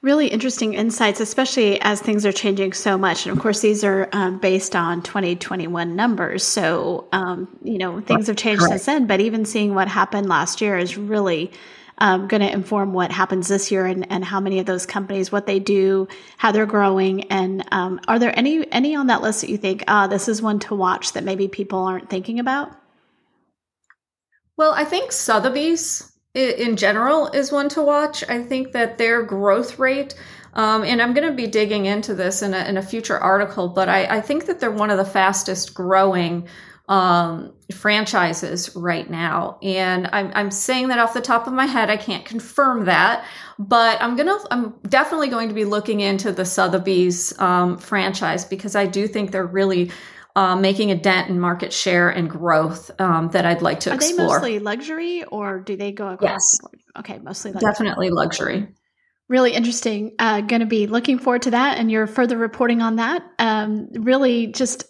Really 0.00 0.28
interesting 0.28 0.74
insights, 0.74 1.18
especially 1.18 1.80
as 1.80 2.00
things 2.00 2.24
are 2.24 2.32
changing 2.32 2.72
so 2.72 2.96
much. 2.96 3.26
And 3.26 3.36
of 3.36 3.42
course, 3.42 3.60
these 3.60 3.82
are 3.82 4.08
um, 4.12 4.38
based 4.38 4.76
on 4.76 5.02
2021 5.02 5.96
numbers. 5.96 6.44
So, 6.44 7.08
um, 7.10 7.48
you 7.64 7.78
know, 7.78 8.00
things 8.00 8.28
have 8.28 8.36
changed 8.36 8.62
since 8.62 8.86
then. 8.86 9.08
But 9.08 9.20
even 9.20 9.44
seeing 9.44 9.74
what 9.74 9.88
happened 9.88 10.28
last 10.28 10.60
year 10.60 10.78
is 10.78 10.96
really 10.96 11.50
um, 11.98 12.28
going 12.28 12.42
to 12.42 12.52
inform 12.52 12.92
what 12.92 13.10
happens 13.10 13.48
this 13.48 13.72
year 13.72 13.86
and, 13.86 14.10
and 14.10 14.24
how 14.24 14.38
many 14.38 14.60
of 14.60 14.66
those 14.66 14.86
companies, 14.86 15.32
what 15.32 15.46
they 15.46 15.58
do, 15.58 16.06
how 16.36 16.52
they're 16.52 16.66
growing. 16.66 17.24
And 17.24 17.64
um, 17.72 18.00
are 18.06 18.20
there 18.20 18.36
any 18.38 18.70
any 18.72 18.94
on 18.94 19.08
that 19.08 19.20
list 19.20 19.40
that 19.40 19.50
you 19.50 19.56
think, 19.56 19.82
ah, 19.88 20.06
this 20.06 20.28
is 20.28 20.40
one 20.40 20.60
to 20.60 20.76
watch 20.76 21.12
that 21.14 21.24
maybe 21.24 21.48
people 21.48 21.80
aren't 21.80 22.08
thinking 22.08 22.38
about? 22.38 22.70
Well, 24.56 24.72
I 24.72 24.84
think 24.84 25.12
Sotheby's 25.12 26.12
in 26.34 26.76
general 26.76 27.28
is 27.28 27.50
one 27.50 27.68
to 27.70 27.82
watch. 27.82 28.28
I 28.28 28.42
think 28.42 28.72
that 28.72 28.98
their 28.98 29.22
growth 29.22 29.78
rate, 29.78 30.14
um, 30.54 30.84
and 30.84 31.00
I'm 31.00 31.14
going 31.14 31.26
to 31.26 31.34
be 31.34 31.46
digging 31.46 31.86
into 31.86 32.14
this 32.14 32.42
in 32.42 32.54
a, 32.54 32.64
in 32.64 32.76
a 32.76 32.82
future 32.82 33.18
article, 33.18 33.68
but 33.68 33.88
I, 33.88 34.16
I, 34.16 34.20
think 34.20 34.46
that 34.46 34.60
they're 34.60 34.70
one 34.70 34.90
of 34.90 34.98
the 34.98 35.04
fastest 35.04 35.74
growing 35.74 36.48
um, 36.88 37.52
franchises 37.72 38.74
right 38.74 39.08
now. 39.10 39.58
And 39.62 40.08
I'm, 40.12 40.32
I'm 40.34 40.50
saying 40.50 40.88
that 40.88 40.98
off 40.98 41.12
the 41.12 41.20
top 41.20 41.46
of 41.46 41.52
my 41.52 41.66
head. 41.66 41.90
I 41.90 41.96
can't 41.96 42.24
confirm 42.24 42.86
that, 42.86 43.24
but 43.58 44.00
I'm 44.00 44.16
gonna 44.16 44.38
I'm 44.50 44.74
definitely 44.88 45.28
going 45.28 45.48
to 45.48 45.54
be 45.54 45.66
looking 45.66 46.00
into 46.00 46.32
the 46.32 46.46
Sotheby's 46.46 47.38
um, 47.38 47.76
franchise 47.76 48.44
because 48.44 48.74
I 48.74 48.86
do 48.86 49.06
think 49.06 49.32
they're 49.32 49.46
really 49.46 49.90
uh, 50.36 50.56
making 50.56 50.90
a 50.90 50.94
dent 50.94 51.30
in 51.30 51.40
market 51.40 51.72
share 51.72 52.10
and 52.10 52.28
growth 52.30 52.90
um, 53.00 53.28
that 53.30 53.44
I'd 53.44 53.62
like 53.62 53.80
to 53.80 53.90
Are 53.90 53.94
explore. 53.94 54.26
Are 54.26 54.28
they 54.28 54.34
mostly 54.34 54.58
luxury 54.58 55.24
or 55.24 55.58
do 55.60 55.76
they 55.76 55.92
go 55.92 56.08
across 56.08 56.30
yes. 56.30 56.58
the 56.58 56.68
board? 56.68 56.80
Okay, 56.98 57.18
mostly 57.18 57.52
luxury. 57.52 57.70
Definitely 57.70 58.10
luxury. 58.10 58.68
Really 59.28 59.52
interesting. 59.52 60.14
Uh, 60.18 60.40
going 60.40 60.60
to 60.60 60.66
be 60.66 60.86
looking 60.86 61.18
forward 61.18 61.42
to 61.42 61.50
that 61.50 61.78
and 61.78 61.90
your 61.90 62.06
further 62.06 62.38
reporting 62.38 62.80
on 62.80 62.96
that. 62.96 63.22
Um, 63.38 63.88
really 63.92 64.46
just 64.46 64.84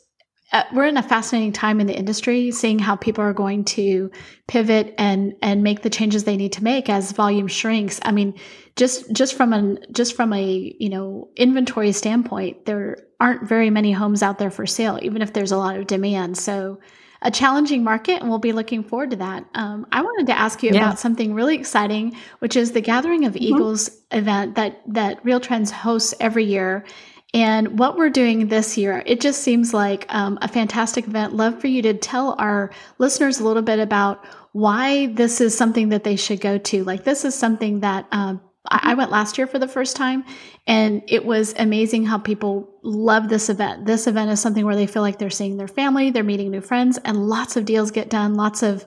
uh, 0.50 0.64
we're 0.72 0.86
in 0.86 0.96
a 0.96 1.02
fascinating 1.02 1.52
time 1.52 1.78
in 1.78 1.86
the 1.86 1.96
industry, 1.96 2.50
seeing 2.50 2.78
how 2.78 2.96
people 2.96 3.22
are 3.22 3.34
going 3.34 3.64
to 3.64 4.10
pivot 4.46 4.94
and 4.96 5.34
and 5.42 5.62
make 5.62 5.82
the 5.82 5.90
changes 5.90 6.24
they 6.24 6.38
need 6.38 6.52
to 6.52 6.64
make 6.64 6.88
as 6.88 7.12
volume 7.12 7.48
shrinks. 7.48 8.00
I 8.02 8.12
mean, 8.12 8.34
just 8.74 9.12
just 9.12 9.34
from 9.34 9.52
an 9.52 9.78
just 9.92 10.16
from 10.16 10.32
a 10.32 10.74
you 10.78 10.88
know 10.88 11.28
inventory 11.36 11.92
standpoint, 11.92 12.64
there 12.64 12.96
aren't 13.20 13.46
very 13.46 13.68
many 13.68 13.92
homes 13.92 14.22
out 14.22 14.38
there 14.38 14.50
for 14.50 14.64
sale, 14.64 14.98
even 15.02 15.20
if 15.20 15.34
there's 15.34 15.52
a 15.52 15.58
lot 15.58 15.76
of 15.76 15.86
demand. 15.86 16.38
So, 16.38 16.80
a 17.20 17.30
challenging 17.30 17.84
market, 17.84 18.22
and 18.22 18.30
we'll 18.30 18.38
be 18.38 18.52
looking 18.52 18.82
forward 18.82 19.10
to 19.10 19.16
that. 19.16 19.44
Um, 19.54 19.86
I 19.92 20.00
wanted 20.00 20.28
to 20.28 20.38
ask 20.38 20.62
you 20.62 20.70
yeah. 20.70 20.86
about 20.86 20.98
something 20.98 21.34
really 21.34 21.56
exciting, 21.56 22.16
which 22.38 22.56
is 22.56 22.72
the 22.72 22.80
Gathering 22.80 23.26
of 23.26 23.34
mm-hmm. 23.34 23.54
Eagles 23.54 23.90
event 24.12 24.54
that 24.54 24.80
that 24.86 25.22
RealTrends 25.24 25.70
hosts 25.70 26.14
every 26.20 26.44
year. 26.44 26.86
And 27.34 27.78
what 27.78 27.96
we're 27.96 28.10
doing 28.10 28.48
this 28.48 28.78
year, 28.78 29.02
it 29.04 29.20
just 29.20 29.42
seems 29.42 29.74
like 29.74 30.06
um, 30.08 30.38
a 30.40 30.48
fantastic 30.48 31.06
event. 31.06 31.34
Love 31.34 31.60
for 31.60 31.66
you 31.66 31.82
to 31.82 31.92
tell 31.92 32.34
our 32.38 32.70
listeners 32.96 33.38
a 33.38 33.44
little 33.44 33.62
bit 33.62 33.78
about 33.78 34.24
why 34.52 35.06
this 35.08 35.40
is 35.40 35.56
something 35.56 35.90
that 35.90 36.04
they 36.04 36.16
should 36.16 36.40
go 36.40 36.56
to. 36.56 36.84
Like, 36.84 37.04
this 37.04 37.26
is 37.26 37.34
something 37.34 37.80
that 37.80 38.06
um, 38.12 38.40
I, 38.66 38.94
went 38.94 39.10
last 39.10 39.36
year 39.36 39.46
for 39.46 39.58
the 39.58 39.68
first 39.68 39.94
time, 39.94 40.24
and 40.66 41.02
it 41.06 41.24
was 41.24 41.54
amazing 41.58 42.06
how 42.06 42.16
people 42.16 42.70
love 42.82 43.28
this 43.28 43.50
event. 43.50 43.84
This 43.84 44.06
event 44.06 44.30
is 44.30 44.40
something 44.40 44.64
where 44.64 44.76
they 44.76 44.86
feel 44.86 45.02
like 45.02 45.18
they're 45.18 45.28
seeing 45.28 45.58
their 45.58 45.68
family, 45.68 46.10
they're 46.10 46.24
meeting 46.24 46.50
new 46.50 46.62
friends, 46.62 46.98
and 47.04 47.28
lots 47.28 47.56
of 47.56 47.66
deals 47.66 47.90
get 47.90 48.08
done, 48.08 48.34
lots 48.34 48.62
of 48.62 48.86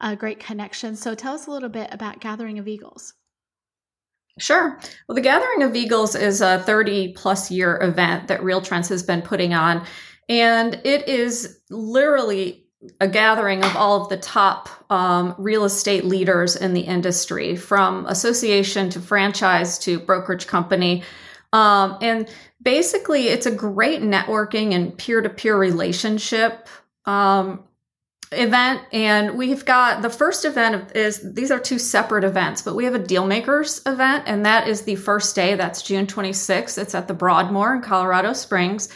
uh, 0.00 0.14
great 0.14 0.40
connections. 0.40 1.00
So, 1.00 1.14
tell 1.14 1.34
us 1.34 1.46
a 1.46 1.50
little 1.50 1.68
bit 1.70 1.88
about 1.92 2.20
Gathering 2.20 2.58
of 2.58 2.68
Eagles. 2.68 3.14
Sure. 4.38 4.78
Well, 5.06 5.14
the 5.14 5.20
Gathering 5.20 5.62
of 5.62 5.74
Eagles 5.74 6.14
is 6.14 6.40
a 6.40 6.60
30 6.60 7.12
plus 7.14 7.50
year 7.50 7.78
event 7.82 8.28
that 8.28 8.40
RealTrends 8.40 8.88
has 8.88 9.02
been 9.02 9.22
putting 9.22 9.54
on. 9.54 9.84
And 10.28 10.80
it 10.84 11.08
is 11.08 11.60
literally 11.70 12.64
a 13.00 13.08
gathering 13.08 13.64
of 13.64 13.74
all 13.76 14.02
of 14.02 14.08
the 14.08 14.16
top 14.16 14.68
um, 14.90 15.34
real 15.38 15.64
estate 15.64 16.04
leaders 16.04 16.54
in 16.54 16.74
the 16.74 16.80
industry, 16.82 17.56
from 17.56 18.06
association 18.06 18.88
to 18.90 19.00
franchise 19.00 19.78
to 19.80 19.98
brokerage 19.98 20.46
company. 20.46 21.02
Um, 21.52 21.98
and 22.00 22.28
basically, 22.62 23.28
it's 23.28 23.46
a 23.46 23.50
great 23.50 24.02
networking 24.02 24.74
and 24.74 24.96
peer 24.96 25.20
to 25.20 25.28
peer 25.28 25.58
relationship 25.58 26.68
um, 27.04 27.64
event 28.32 28.82
and 28.92 29.38
we've 29.38 29.64
got 29.64 30.02
the 30.02 30.10
first 30.10 30.44
event 30.44 30.94
is 30.94 31.32
these 31.32 31.50
are 31.50 31.58
two 31.58 31.78
separate 31.78 32.24
events 32.24 32.60
but 32.60 32.74
we 32.74 32.84
have 32.84 32.94
a 32.94 32.98
deal 32.98 33.26
makers 33.26 33.80
event 33.86 34.24
and 34.26 34.44
that 34.44 34.68
is 34.68 34.82
the 34.82 34.96
first 34.96 35.34
day 35.34 35.54
that's 35.54 35.80
june 35.82 36.06
26th 36.06 36.76
it's 36.76 36.94
at 36.94 37.08
the 37.08 37.14
broadmoor 37.14 37.74
in 37.74 37.82
colorado 37.82 38.32
springs. 38.32 38.88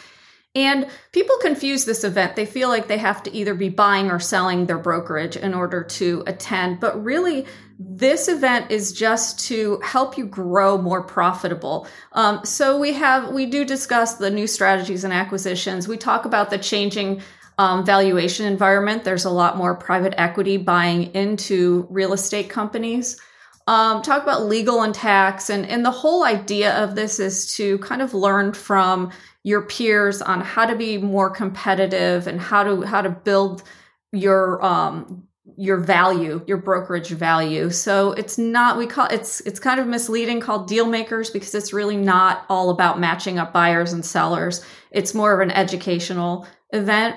And 0.55 0.87
people 1.13 1.35
confuse 1.41 1.87
this 1.87 2.05
event 2.05 2.37
they 2.37 2.45
feel 2.45 2.69
like 2.69 2.87
they 2.87 2.99
have 2.99 3.23
to 3.23 3.33
either 3.35 3.55
be 3.55 3.71
buying 3.71 4.11
or 4.11 4.21
selling 4.21 4.67
their 4.67 4.77
brokerage 4.79 5.35
in 5.35 5.55
order 5.55 5.83
to 5.83 6.23
attend 6.27 6.79
but 6.79 7.03
really 7.03 7.47
this 7.79 8.29
event 8.29 8.71
is 8.71 8.93
just 8.93 9.41
to 9.47 9.81
help 9.83 10.19
you 10.19 10.27
grow 10.27 10.79
more 10.79 11.03
profitable. 11.03 11.89
Um, 12.13 12.45
so 12.45 12.79
we 12.79 12.93
have 12.93 13.33
we 13.33 13.47
do 13.47 13.65
discuss 13.65 14.17
the 14.17 14.31
new 14.31 14.47
strategies 14.47 15.05
and 15.05 15.13
acquisitions 15.13 15.89
we 15.89 15.97
talk 15.97 16.27
about 16.27 16.51
the 16.51 16.59
changing 16.59 17.23
um, 17.63 17.87
valuation 17.87 18.45
environment. 18.45 19.05
There's 19.05 19.25
a 19.25 19.31
lot 19.31 19.57
more 19.57 19.77
private 19.77 20.15
equity 20.17 20.57
buying 20.57 21.15
into 21.15 21.87
real 21.91 22.13
estate 22.13 22.51
companies. 22.51 23.21
Um, 23.69 24.03
talk 24.03 24.25
about 24.25 24.47
legal 24.47 24.83
and 24.83 24.93
tax, 24.93 25.49
and 25.49 25.65
and 25.67 25.85
the 25.85 25.93
whole 25.93 26.25
idea 26.25 26.75
of 26.83 26.97
this 26.97 27.21
is 27.21 27.55
to 27.55 27.79
kind 27.79 28.03
of 28.03 28.15
learn 28.15 28.53
from 28.53 29.13
your 29.45 29.63
peers 29.63 30.21
on 30.21 30.41
how 30.41 30.67
to 30.67 30.75
be 30.75 30.99
more 30.99 31.31
competitive 31.31 32.27
and 32.27 32.41
how 32.41 32.65
to 32.65 32.83
how 32.83 33.01
to 33.01 33.11
build 33.11 33.63
your 34.11 34.61
um, 34.65 35.23
your 35.57 35.77
value, 35.77 36.43
your 36.49 36.59
brokerage 36.59 37.11
value. 37.11 37.71
So 37.71 38.11
it's 38.11 38.39
not 38.39 38.77
we 38.77 38.89
call 38.89 39.07
it's 39.07 39.41
it's 39.43 39.61
kind 39.61 39.79
of 39.79 39.87
misleading 39.87 40.41
called 40.41 40.67
deal 40.67 40.87
makers 40.87 41.31
because 41.31 41.55
it's 41.55 41.73
really 41.73 41.97
not 41.97 42.45
all 42.49 42.71
about 42.71 42.99
matching 42.99 43.39
up 43.39 43.53
buyers 43.53 43.93
and 43.93 44.05
sellers. 44.05 44.65
It's 44.91 45.15
more 45.15 45.33
of 45.33 45.39
an 45.39 45.53
educational 45.53 46.49
event 46.73 47.15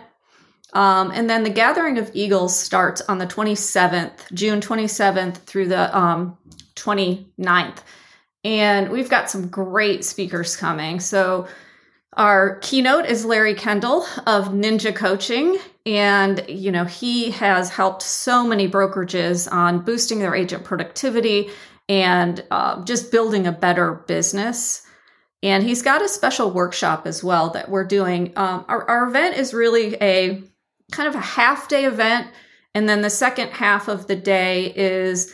um, 0.75 1.11
and 1.11 1.29
then 1.29 1.43
the 1.43 1.49
Gathering 1.49 1.97
of 1.97 2.11
Eagles 2.13 2.57
starts 2.57 3.01
on 3.01 3.17
the 3.17 3.25
27th, 3.25 4.33
June 4.33 4.59
27th 4.59 5.37
through 5.37 5.69
the 5.69 5.97
um, 5.97 6.37
29th. 6.75 7.77
And 8.43 8.89
we've 8.91 9.09
got 9.09 9.29
some 9.29 9.47
great 9.47 10.03
speakers 10.03 10.55
coming. 10.55 10.99
So, 10.99 11.47
our 12.17 12.59
keynote 12.59 13.05
is 13.07 13.25
Larry 13.25 13.55
Kendall 13.55 14.03
of 14.25 14.49
Ninja 14.49 14.95
Coaching. 14.95 15.57
And, 15.85 16.45
you 16.47 16.71
know, 16.71 16.85
he 16.85 17.31
has 17.31 17.69
helped 17.69 18.01
so 18.03 18.45
many 18.47 18.69
brokerages 18.69 19.51
on 19.51 19.79
boosting 19.79 20.19
their 20.19 20.33
agent 20.33 20.63
productivity 20.63 21.49
and 21.89 22.43
uh, 22.51 22.83
just 22.85 23.11
building 23.11 23.47
a 23.47 23.51
better 23.51 23.95
business. 24.07 24.81
And 25.43 25.63
he's 25.63 25.81
got 25.81 26.01
a 26.01 26.07
special 26.07 26.51
workshop 26.51 27.05
as 27.05 27.21
well 27.21 27.49
that 27.49 27.69
we're 27.69 27.83
doing. 27.83 28.31
Um, 28.37 28.63
our, 28.69 28.89
our 28.89 29.07
event 29.07 29.37
is 29.37 29.53
really 29.53 29.95
a 30.01 30.41
kind 30.91 31.07
of 31.07 31.15
a 31.15 31.19
half 31.19 31.67
day 31.67 31.85
event. 31.85 32.27
And 32.73 32.89
then 32.89 33.01
the 33.01 33.09
second 33.09 33.49
half 33.51 33.87
of 33.87 34.07
the 34.07 34.15
day 34.15 34.73
is 34.75 35.33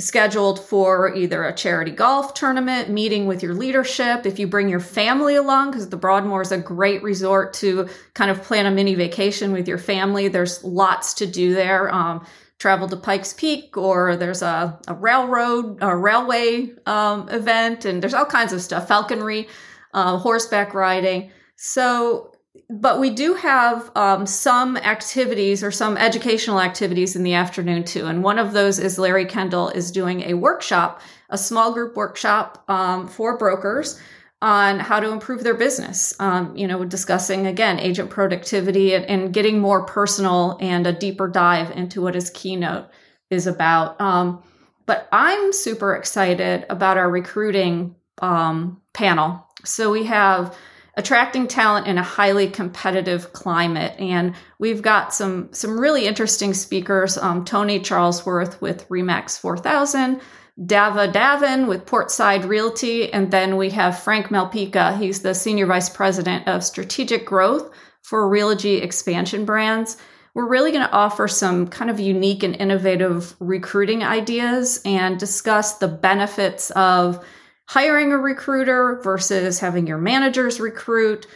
scheduled 0.00 0.58
for 0.58 1.14
either 1.14 1.44
a 1.44 1.54
charity 1.54 1.90
golf 1.90 2.34
tournament, 2.34 2.88
meeting 2.88 3.26
with 3.26 3.42
your 3.42 3.54
leadership. 3.54 4.26
If 4.26 4.38
you 4.38 4.46
bring 4.46 4.68
your 4.68 4.80
family 4.80 5.36
along, 5.36 5.70
because 5.70 5.88
the 5.88 5.96
Broadmoor 5.96 6.42
is 6.42 6.52
a 6.52 6.58
great 6.58 7.02
resort 7.02 7.52
to 7.54 7.88
kind 8.14 8.30
of 8.30 8.42
plan 8.42 8.66
a 8.66 8.70
mini 8.70 8.94
vacation 8.94 9.52
with 9.52 9.68
your 9.68 9.78
family, 9.78 10.28
there's 10.28 10.64
lots 10.64 11.14
to 11.14 11.26
do 11.26 11.54
there. 11.54 11.92
Um, 11.94 12.26
travel 12.58 12.88
to 12.88 12.96
Pikes 12.96 13.32
Peak, 13.32 13.76
or 13.76 14.16
there's 14.16 14.42
a, 14.42 14.78
a 14.86 14.94
railroad, 14.94 15.78
a 15.80 15.96
railway 15.96 16.70
um, 16.86 17.28
event, 17.30 17.86
and 17.86 18.02
there's 18.02 18.14
all 18.14 18.26
kinds 18.26 18.52
of 18.52 18.60
stuff 18.60 18.86
falconry, 18.86 19.48
uh, 19.94 20.18
horseback 20.18 20.74
riding. 20.74 21.30
So 21.56 22.32
but 22.70 23.00
we 23.00 23.10
do 23.10 23.34
have 23.34 23.90
um, 23.96 24.26
some 24.26 24.76
activities 24.76 25.64
or 25.64 25.70
some 25.70 25.96
educational 25.96 26.60
activities 26.60 27.16
in 27.16 27.24
the 27.24 27.34
afternoon 27.34 27.84
too. 27.84 28.06
And 28.06 28.22
one 28.22 28.38
of 28.38 28.52
those 28.52 28.78
is 28.78 28.98
larry 28.98 29.24
kendall 29.24 29.68
is 29.70 29.90
doing 29.90 30.22
a 30.22 30.34
workshop 30.34 31.00
a 31.30 31.38
small 31.38 31.72
group 31.72 31.96
workshop 31.96 32.62
um, 32.68 33.08
for 33.08 33.38
brokers 33.38 33.98
on 34.42 34.78
how 34.78 35.00
to 35.00 35.10
improve 35.10 35.42
their 35.42 35.54
business. 35.54 36.14
Um, 36.20 36.56
you 36.56 36.66
know 36.66 36.84
discussing 36.84 37.46
again 37.46 37.78
agent 37.78 38.10
productivity 38.10 38.94
and, 38.94 39.04
and, 39.06 39.32
getting 39.32 39.60
more 39.60 39.84
personal 39.84 40.58
and 40.60 40.86
a 40.86 40.92
deeper 40.92 41.28
dive 41.28 41.70
into 41.72 42.02
what 42.02 42.14
his 42.14 42.30
keynote 42.30 42.86
is 43.30 43.46
about. 43.46 44.00
Um, 44.00 44.42
but 44.86 45.08
I'm 45.12 45.52
super 45.52 45.94
excited 45.94 46.66
about 46.68 46.96
our 46.96 47.08
recruiting 47.08 47.94
um, 48.20 48.80
panel. 48.92 49.46
So 49.64 49.92
we 49.92 50.04
have 50.04 50.56
attracting 50.94 51.46
talent 51.46 51.86
in 51.86 51.98
a 51.98 52.02
highly 52.02 52.48
competitive 52.48 53.32
climate. 53.32 53.94
And 53.98 54.34
we've 54.58 54.82
got 54.82 55.14
some 55.14 55.52
some 55.52 55.78
really 55.78 56.06
interesting 56.06 56.54
speakers. 56.54 57.16
Um, 57.16 57.44
Tony 57.44 57.80
Charlesworth 57.80 58.60
with 58.60 58.88
Remax 58.88 59.38
4000, 59.38 60.20
Dava 60.60 61.12
Davin 61.12 61.68
with 61.68 61.86
Portside 61.86 62.44
Realty, 62.44 63.12
and 63.12 63.30
then 63.30 63.56
we 63.56 63.70
have 63.70 64.02
Frank 64.02 64.26
Malpica. 64.28 64.98
He's 64.98 65.22
the 65.22 65.34
Senior 65.34 65.66
Vice 65.66 65.88
President 65.88 66.48
of 66.48 66.64
Strategic 66.64 67.24
Growth 67.24 67.70
for 68.02 68.28
Realogy 68.28 68.82
Expansion 68.82 69.44
Brands. 69.44 69.96
We're 70.34 70.48
really 70.48 70.70
going 70.70 70.86
to 70.86 70.92
offer 70.92 71.26
some 71.26 71.66
kind 71.66 71.90
of 71.90 71.98
unique 71.98 72.42
and 72.42 72.54
innovative 72.54 73.34
recruiting 73.40 74.04
ideas 74.04 74.80
and 74.84 75.18
discuss 75.18 75.78
the 75.78 75.88
benefits 75.88 76.70
of 76.70 77.24
hiring 77.70 78.10
a 78.10 78.18
recruiter 78.18 79.00
versus 79.00 79.60
having 79.60 79.86
your 79.86 79.96
managers 79.96 80.58
recruit. 80.58 81.28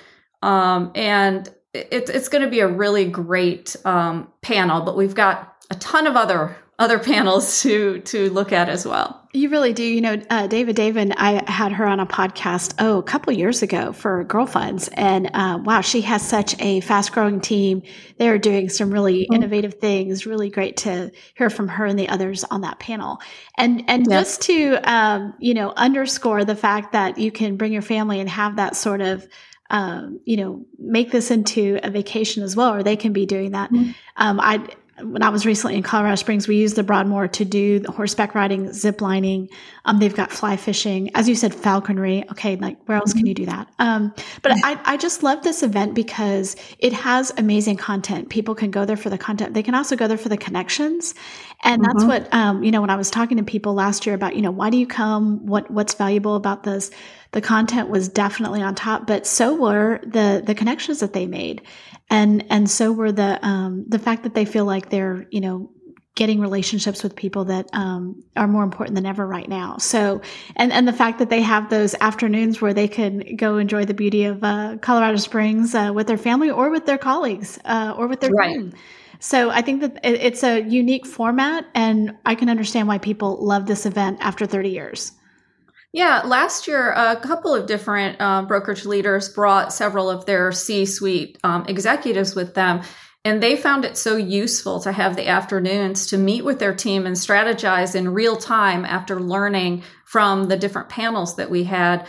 Um, 0.43 0.91
and 0.97 1.47
it, 1.73 2.11
it's 2.11 2.29
going 2.29 2.43
to 2.43 2.51
be 2.51 2.59
a 2.59 2.67
really 2.67 3.09
great 3.09 3.77
um, 3.85 4.33
panel, 4.43 4.81
but 4.81 4.97
we've 4.97 5.15
got 5.15 5.57
a 5.71 5.77
ton 5.77 6.09
of 6.09 6.17
other 6.17 6.57
other 6.79 6.99
panels 6.99 7.63
to 7.63 8.01
to 8.01 8.31
look 8.31 8.53
at 8.53 8.69
as 8.69 8.87
well. 8.87 9.21
You 9.33 9.49
really 9.49 9.73
do. 9.73 9.83
You 9.83 10.01
know, 10.01 10.13
uh, 10.31 10.49
Dava 10.49 10.73
Davin, 10.73 11.13
I 11.17 11.49
had 11.51 11.73
her 11.73 11.87
on 11.87 11.99
a 12.01 12.07
podcast 12.07 12.75
oh 12.79 12.99
a 12.99 13.03
couple 13.03 13.33
years 13.33 13.63
ago 13.63 13.93
for 13.93 14.25
Girlfunds, 14.25 14.89
and 14.93 15.31
uh, 15.35 15.59
wow, 15.63 15.81
she 15.81 16.03
has 16.03 16.27
such 16.27 16.61
a 16.61 16.81
fast 16.81 17.13
growing 17.13 17.41
team. 17.41 17.83
They're 18.19 18.39
doing 18.39 18.69
some 18.69 18.91
really 18.91 19.23
mm-hmm. 19.23 19.35
innovative 19.35 19.75
things. 19.75 20.27
Really 20.27 20.51
great 20.51 20.79
to 20.79 21.11
hear 21.35 21.51
from 21.51 21.69
her 21.69 21.85
and 21.85 21.99
the 21.99 22.09
others 22.09 22.45
on 22.45 22.63
that 22.63 22.79
panel. 22.79 23.21
And 23.57 23.85
and 23.89 24.09
just 24.09 24.43
to 24.43 24.79
um, 24.85 25.35
you 25.39 25.55
know 25.55 25.73
underscore 25.77 26.45
the 26.45 26.57
fact 26.57 26.93
that 26.93 27.19
you 27.19 27.31
can 27.31 27.57
bring 27.57 27.73
your 27.73 27.83
family 27.83 28.21
and 28.21 28.29
have 28.29 28.57
that 28.57 28.77
sort 28.77 29.01
of 29.01 29.27
um, 29.71 30.21
you 30.25 30.37
know, 30.37 30.67
make 30.79 31.11
this 31.11 31.31
into 31.31 31.81
a 31.83 31.91
vacation 31.91 32.43
as 32.43 32.55
well, 32.55 32.75
or 32.75 32.83
they 32.83 32.97
can 32.97 33.13
be 33.13 33.27
doing 33.27 33.53
that. 33.53 33.73
Mm-hmm. 33.73 33.91
Um, 34.17 34.39
I 34.39 34.65
when 35.01 35.23
I 35.23 35.29
was 35.29 35.45
recently 35.45 35.77
in 35.77 35.83
Colorado 35.83 36.15
Springs, 36.15 36.47
we 36.47 36.57
used 36.57 36.77
the 36.77 36.85
Broadmoor 36.85 37.27
to 37.29 37.45
do 37.45 37.81
the 37.81 37.91
horseback 37.91 38.35
riding, 38.35 38.73
zip 38.73 39.01
lining. 39.01 39.49
Um, 39.85 39.99
they've 39.99 40.15
got 40.15 40.31
fly 40.31 40.57
fishing, 40.57 41.11
as 41.17 41.29
you 41.29 41.35
said, 41.35 41.53
falconry. 41.53 42.25
Okay, 42.31 42.55
like 42.57 42.79
where 42.87 42.97
else 42.97 43.13
can 43.13 43.27
you 43.27 43.35
do 43.35 43.47
that? 43.47 43.69
Um, 43.81 44.15
but 44.43 44.53
I, 44.65 44.81
I 44.85 44.97
just 44.97 45.25
love 45.25 45.43
this 45.43 45.65
event 45.65 45.95
because 45.95 46.55
it 46.79 46.93
has 46.93 47.33
amazing 47.37 47.77
content. 47.77 48.29
People 48.29 48.55
can 48.55 48.71
go 48.71 48.85
there 48.85 48.97
for 48.97 49.11
the 49.11 49.19
content. 49.19 49.55
They 49.55 49.65
can 49.65 49.75
also 49.75 49.97
go 49.97 50.07
there 50.07 50.19
for 50.19 50.29
the 50.29 50.37
connections, 50.37 51.15
and 51.65 51.83
mm-hmm. 51.83 51.99
that's 51.99 52.05
what 52.05 52.33
um, 52.33 52.63
you 52.63 52.71
know. 52.71 52.81
When 52.81 52.91
I 52.91 52.97
was 52.97 53.11
talking 53.11 53.39
to 53.39 53.43
people 53.43 53.75
last 53.75 54.07
year 54.07 54.15
about 54.15 54.37
you 54.37 54.43
know 54.43 54.53
why 54.53 54.71
do 54.71 54.77
you 54.77 54.87
come? 54.87 55.45
What 55.45 55.71
what's 55.73 55.95
valuable 55.95 56.37
about 56.37 56.63
this? 56.63 56.93
The 57.33 57.41
content 57.41 57.89
was 57.89 58.09
definitely 58.09 58.63
on 58.63 58.77
top, 58.77 59.09
but 59.09 59.27
so 59.27 59.57
were 59.57 60.01
the 60.05 60.41
the 60.47 60.55
connections 60.55 61.01
that 61.01 61.15
they 61.15 61.27
made 61.27 61.63
and 62.11 62.45
and 62.51 62.71
so 62.71 62.93
were 62.93 63.13
the 63.13 63.45
um, 63.47 63.85
the 63.89 63.99
fact 63.99 64.23
that 64.25 64.35
they 64.35 64.45
feel 64.45 64.65
like 64.65 64.91
they're 64.91 65.27
you 65.31 65.41
know 65.41 65.71
getting 66.15 66.41
relationships 66.41 67.03
with 67.03 67.17
people 67.17 67.47
that 67.47 67.69
um, 67.73 68.23
are 68.37 68.47
more 68.47 68.63
important 68.63 68.95
than 68.95 69.05
ever 69.05 69.27
right 69.27 69.49
now. 69.49 69.79
So, 69.79 70.21
and 70.55 70.73
and 70.73 70.87
the 70.87 70.93
fact 70.93 71.19
that 71.19 71.31
they 71.31 71.43
have 71.43 71.71
those 71.71 71.95
afternoons 72.01 72.61
where 72.61 72.73
they 72.73 72.89
can 72.89 73.37
go 73.37 73.59
enjoy 73.59 73.85
the 73.85 73.95
beauty 73.95 74.25
of 74.25 74.43
uh, 74.45 74.77
Colorado 74.81 75.17
Springs 75.17 75.75
uh, 75.75 75.93
with 75.95 76.07
their 76.07 76.19
family 76.19 76.51
or 76.51 76.71
with 76.71 76.87
their 76.87 76.99
colleagues 76.99 77.59
uh, 77.65 77.95
or 77.97 78.07
with 78.07 78.21
their 78.21 78.31
right. 78.31 78.55
team. 78.55 78.73
So 79.19 79.51
I 79.51 79.63
think 79.63 79.81
that 79.81 80.01
it's 80.05 80.43
a 80.45 80.61
unique 80.61 81.07
format, 81.07 81.67
and 81.75 82.17
I 82.27 82.35
can 82.35 82.49
understand 82.49 82.89
why 82.89 82.99
people 82.99 83.45
love 83.45 83.67
this 83.67 83.87
event 83.87 84.19
after 84.21 84.45
30 84.45 84.69
years. 84.69 85.13
Yeah, 85.95 86.23
last 86.25 86.67
year, 86.67 86.91
a 86.91 87.15
couple 87.15 87.55
of 87.55 87.69
different 87.69 88.21
uh, 88.21 88.43
brokerage 88.43 88.85
leaders 88.85 89.29
brought 89.29 89.73
several 89.73 90.11
of 90.11 90.27
their 90.27 90.51
C 90.51 90.87
suite 90.87 91.39
um, 91.45 91.67
executives 91.69 92.35
with 92.35 92.55
them. 92.55 92.83
And 93.25 93.41
they 93.41 93.57
found 93.57 93.85
it 93.85 93.97
so 93.97 94.17
useful 94.17 94.81
to 94.81 94.91
have 94.91 95.15
the 95.15 95.29
afternoons 95.29 96.09
to 96.09 96.19
meet 96.19 96.45
with 96.45 96.59
their 96.59 96.75
team 96.75 97.07
and 97.07 97.15
strategize 97.15 97.95
in 97.95 98.13
real 98.13 98.35
time 98.35 98.85
after 98.85 99.21
learning 99.21 99.85
from 100.05 100.49
the 100.49 100.57
different 100.57 100.89
panels 100.89 101.37
that 101.37 101.49
we 101.49 101.63
had. 101.63 102.09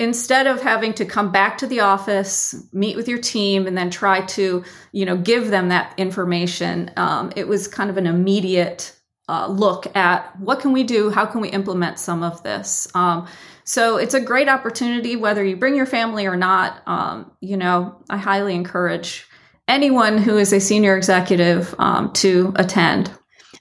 Instead 0.00 0.46
of 0.46 0.62
having 0.62 0.94
to 0.94 1.04
come 1.04 1.30
back 1.30 1.58
to 1.58 1.66
the 1.66 1.80
office, 1.80 2.54
meet 2.72 2.96
with 2.96 3.06
your 3.06 3.20
team, 3.20 3.66
and 3.66 3.76
then 3.76 3.90
try 3.90 4.22
to, 4.22 4.64
you 4.92 5.04
know, 5.04 5.18
give 5.18 5.50
them 5.50 5.68
that 5.68 5.92
information, 5.98 6.90
um, 6.96 7.30
it 7.36 7.46
was 7.46 7.68
kind 7.68 7.90
of 7.90 7.98
an 7.98 8.06
immediate 8.06 8.95
uh, 9.28 9.48
look 9.48 9.94
at 9.96 10.38
what 10.38 10.60
can 10.60 10.72
we 10.72 10.84
do 10.84 11.10
how 11.10 11.26
can 11.26 11.40
we 11.40 11.48
implement 11.48 11.98
some 11.98 12.22
of 12.22 12.42
this? 12.42 12.88
Um, 12.94 13.26
so 13.64 13.96
it's 13.96 14.14
a 14.14 14.20
great 14.20 14.48
opportunity 14.48 15.16
whether 15.16 15.44
you 15.44 15.56
bring 15.56 15.74
your 15.74 15.86
family 15.86 16.26
or 16.26 16.36
not. 16.36 16.82
Um, 16.86 17.30
you 17.40 17.56
know 17.56 17.96
i 18.08 18.16
highly 18.16 18.54
encourage 18.54 19.26
anyone 19.68 20.18
who 20.18 20.36
is 20.38 20.52
a 20.52 20.60
senior 20.60 20.96
executive 20.96 21.74
um, 21.78 22.12
to 22.12 22.52
attend 22.56 23.10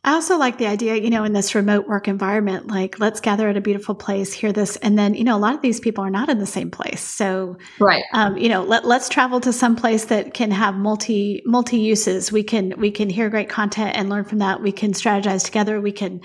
I 0.03 0.13
also 0.13 0.37
like 0.37 0.57
the 0.57 0.67
idea, 0.67 0.95
you 0.95 1.09
know, 1.09 1.23
in 1.23 1.33
this 1.33 1.55
remote 1.55 1.87
work 1.87 2.07
environment, 2.07 2.67
like 2.67 2.99
let's 2.99 3.19
gather 3.19 3.49
at 3.49 3.57
a 3.57 3.61
beautiful 3.61 3.95
place, 3.95 4.33
hear 4.33 4.51
this, 4.51 4.75
and 4.77 4.97
then, 4.97 5.13
you 5.13 5.23
know, 5.23 5.35
a 5.35 5.39
lot 5.39 5.55
of 5.55 5.61
these 5.61 5.79
people 5.79 6.03
are 6.03 6.09
not 6.09 6.29
in 6.29 6.39
the 6.39 6.45
same 6.45 6.69
place. 6.69 7.01
So, 7.01 7.57
right, 7.79 8.03
um, 8.13 8.37
you 8.37 8.49
know, 8.49 8.63
let 8.63 8.85
let's 8.85 9.09
travel 9.09 9.39
to 9.41 9.53
some 9.53 9.75
place 9.75 10.05
that 10.05 10.33
can 10.33 10.51
have 10.51 10.75
multi 10.75 11.41
multi 11.45 11.79
uses. 11.79 12.31
We 12.31 12.43
can 12.43 12.73
we 12.77 12.91
can 12.91 13.09
hear 13.09 13.29
great 13.29 13.49
content 13.49 13.95
and 13.95 14.09
learn 14.09 14.25
from 14.25 14.39
that. 14.39 14.61
We 14.61 14.71
can 14.71 14.91
strategize 14.93 15.43
together. 15.43 15.79
We 15.81 15.91
can, 15.91 16.21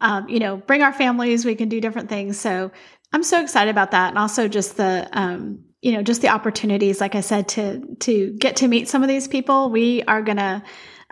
um, 0.00 0.28
you 0.28 0.38
know, 0.38 0.56
bring 0.56 0.82
our 0.82 0.92
families. 0.92 1.44
We 1.44 1.54
can 1.54 1.68
do 1.68 1.80
different 1.80 2.08
things. 2.08 2.38
So, 2.38 2.70
I'm 3.12 3.22
so 3.22 3.40
excited 3.40 3.70
about 3.70 3.92
that, 3.92 4.10
and 4.10 4.18
also 4.18 4.48
just 4.48 4.76
the. 4.76 5.08
Um, 5.12 5.64
you 5.82 5.90
know, 5.90 6.02
just 6.02 6.22
the 6.22 6.28
opportunities, 6.28 7.00
like 7.00 7.16
I 7.16 7.22
said, 7.22 7.48
to 7.48 7.96
to 8.00 8.32
get 8.38 8.54
to 8.56 8.68
meet 8.68 8.88
some 8.88 9.02
of 9.02 9.08
these 9.08 9.26
people. 9.26 9.68
We 9.68 10.04
are 10.04 10.22
gonna 10.22 10.62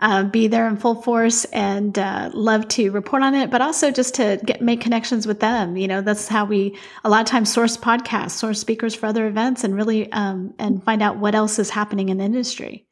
uh, 0.01 0.23
be 0.23 0.47
there 0.47 0.67
in 0.67 0.77
full 0.77 1.01
force 1.01 1.45
and 1.45 1.97
uh, 1.97 2.31
love 2.33 2.67
to 2.69 2.89
report 2.89 3.21
on 3.21 3.35
it, 3.35 3.51
but 3.51 3.61
also 3.61 3.91
just 3.91 4.15
to 4.15 4.39
get 4.43 4.61
make 4.61 4.81
connections 4.81 5.27
with 5.27 5.39
them. 5.39 5.77
You 5.77 5.87
know, 5.87 6.01
that's 6.01 6.27
how 6.27 6.45
we 6.45 6.77
a 7.03 7.09
lot 7.09 7.21
of 7.21 7.27
times 7.27 7.51
source 7.51 7.77
podcasts, 7.77 8.31
source 8.31 8.59
speakers 8.59 8.95
for 8.95 9.05
other 9.05 9.27
events, 9.27 9.63
and 9.63 9.75
really 9.75 10.11
um, 10.11 10.53
and 10.57 10.83
find 10.83 11.01
out 11.01 11.17
what 11.17 11.35
else 11.35 11.59
is 11.59 11.69
happening 11.69 12.09
in 12.09 12.17
the 12.17 12.23
industry. 12.23 12.87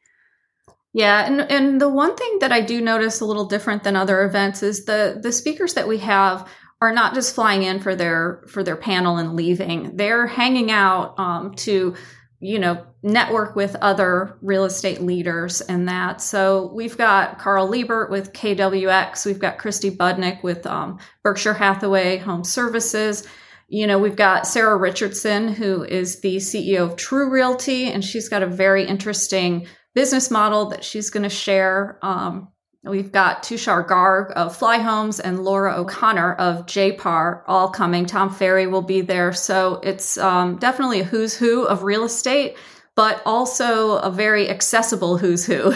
Yeah, 0.92 1.26
and 1.26 1.40
and 1.40 1.80
the 1.80 1.88
one 1.88 2.16
thing 2.16 2.38
that 2.40 2.52
I 2.52 2.60
do 2.60 2.80
notice 2.80 3.20
a 3.20 3.24
little 3.24 3.46
different 3.46 3.82
than 3.82 3.96
other 3.96 4.24
events 4.24 4.62
is 4.62 4.84
the 4.84 5.18
the 5.20 5.32
speakers 5.32 5.74
that 5.74 5.88
we 5.88 5.98
have 5.98 6.48
are 6.80 6.92
not 6.92 7.14
just 7.14 7.34
flying 7.34 7.62
in 7.62 7.80
for 7.80 7.94
their 7.94 8.44
for 8.48 8.62
their 8.62 8.76
panel 8.76 9.16
and 9.16 9.34
leaving. 9.34 9.96
They're 9.96 10.26
hanging 10.26 10.70
out 10.70 11.18
um, 11.18 11.54
to 11.56 11.94
you 12.40 12.58
know, 12.58 12.86
network 13.02 13.54
with 13.54 13.76
other 13.76 14.36
real 14.40 14.64
estate 14.64 15.02
leaders 15.02 15.60
and 15.60 15.86
that. 15.88 16.22
So 16.22 16.70
we've 16.74 16.96
got 16.96 17.38
Carl 17.38 17.68
Liebert 17.68 18.10
with 18.10 18.32
KWX. 18.32 19.26
We've 19.26 19.38
got 19.38 19.58
Christy 19.58 19.90
Budnick 19.90 20.42
with 20.42 20.66
um, 20.66 20.98
Berkshire 21.22 21.52
Hathaway 21.52 22.16
Home 22.16 22.42
Services. 22.42 23.26
You 23.68 23.86
know, 23.86 23.98
we've 23.98 24.16
got 24.16 24.46
Sarah 24.46 24.76
Richardson, 24.76 25.52
who 25.52 25.84
is 25.84 26.20
the 26.20 26.36
CEO 26.36 26.80
of 26.80 26.96
True 26.96 27.30
Realty, 27.30 27.92
and 27.92 28.02
she's 28.02 28.28
got 28.28 28.42
a 28.42 28.46
very 28.46 28.86
interesting 28.86 29.66
business 29.94 30.30
model 30.30 30.70
that 30.70 30.82
she's 30.82 31.10
going 31.10 31.22
to 31.24 31.28
share. 31.28 31.98
Um, 32.02 32.48
We've 32.82 33.12
got 33.12 33.42
Tushar 33.42 33.86
Garg 33.86 34.30
of 34.32 34.56
Fly 34.56 34.78
Homes 34.78 35.20
and 35.20 35.44
Laura 35.44 35.76
O'Connor 35.76 36.34
of 36.34 36.64
JPAR 36.64 37.42
all 37.46 37.68
coming. 37.68 38.06
Tom 38.06 38.30
Ferry 38.30 38.66
will 38.66 38.80
be 38.80 39.02
there. 39.02 39.34
So 39.34 39.80
it's 39.82 40.16
um, 40.16 40.56
definitely 40.56 41.00
a 41.00 41.04
who's 41.04 41.36
who 41.36 41.64
of 41.64 41.82
real 41.82 42.04
estate, 42.04 42.56
but 42.96 43.20
also 43.26 43.96
a 43.96 44.10
very 44.10 44.48
accessible 44.48 45.18
who's 45.18 45.44
who. 45.44 45.74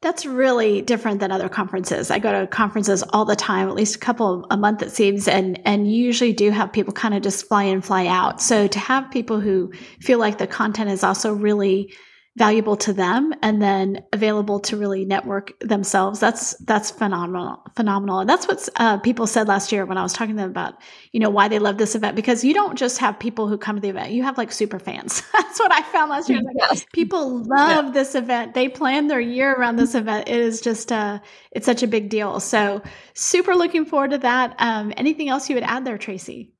That's 0.00 0.24
really 0.24 0.80
different 0.80 1.20
than 1.20 1.30
other 1.30 1.48
conferences. 1.50 2.10
I 2.10 2.20
go 2.20 2.32
to 2.32 2.46
conferences 2.46 3.02
all 3.10 3.26
the 3.26 3.36
time, 3.36 3.68
at 3.68 3.74
least 3.74 3.96
a 3.96 3.98
couple 3.98 4.46
a 4.50 4.56
month 4.56 4.82
it 4.82 4.92
seems, 4.92 5.26
and 5.26 5.60
and 5.66 5.90
usually 5.90 6.32
do 6.32 6.50
have 6.50 6.72
people 6.72 6.92
kind 6.92 7.14
of 7.14 7.22
just 7.22 7.48
fly 7.48 7.64
in, 7.64 7.80
fly 7.80 8.06
out. 8.06 8.40
So 8.40 8.66
to 8.66 8.78
have 8.78 9.10
people 9.10 9.40
who 9.40 9.72
feel 10.00 10.18
like 10.18 10.38
the 10.38 10.46
content 10.46 10.90
is 10.90 11.02
also 11.02 11.32
really 11.32 11.92
valuable 12.36 12.76
to 12.76 12.92
them 12.92 13.32
and 13.42 13.62
then 13.62 14.04
available 14.12 14.60
to 14.60 14.76
really 14.76 15.06
network 15.06 15.58
themselves. 15.60 16.20
That's 16.20 16.54
that's 16.58 16.90
phenomenal 16.90 17.62
phenomenal. 17.74 18.20
And 18.20 18.28
that's 18.28 18.46
what 18.46 18.68
uh, 18.76 18.98
people 18.98 19.26
said 19.26 19.48
last 19.48 19.72
year 19.72 19.86
when 19.86 19.96
i 19.96 20.02
was 20.02 20.12
talking 20.12 20.36
to 20.36 20.42
them 20.42 20.50
about 20.50 20.74
you 21.12 21.20
know 21.20 21.30
why 21.30 21.48
they 21.48 21.58
love 21.58 21.78
this 21.78 21.94
event 21.94 22.14
because 22.14 22.44
you 22.44 22.52
don't 22.52 22.76
just 22.76 22.98
have 22.98 23.18
people 23.18 23.48
who 23.48 23.56
come 23.56 23.76
to 23.76 23.82
the 23.82 23.88
event. 23.88 24.12
You 24.12 24.22
have 24.22 24.36
like 24.36 24.52
super 24.52 24.78
fans. 24.78 25.22
That's 25.32 25.58
what 25.58 25.72
i 25.72 25.82
found 25.82 26.10
last 26.10 26.28
year. 26.28 26.42
Like, 26.42 26.56
yes. 26.58 26.84
people 26.92 27.42
love 27.44 27.86
yeah. 27.86 27.90
this 27.92 28.14
event. 28.14 28.52
They 28.54 28.68
plan 28.68 29.06
their 29.06 29.20
year 29.20 29.54
around 29.54 29.76
this 29.76 29.94
event. 29.94 30.28
It 30.28 30.38
is 30.38 30.60
just 30.60 30.92
uh 30.92 31.20
it's 31.52 31.66
such 31.66 31.82
a 31.82 31.86
big 31.86 32.10
deal. 32.10 32.38
So 32.40 32.82
super 33.14 33.54
looking 33.54 33.86
forward 33.86 34.10
to 34.10 34.18
that. 34.18 34.54
Um, 34.58 34.92
anything 34.96 35.30
else 35.30 35.48
you 35.48 35.56
would 35.56 35.64
add 35.64 35.86
there 35.86 35.96
tracey 35.96 36.52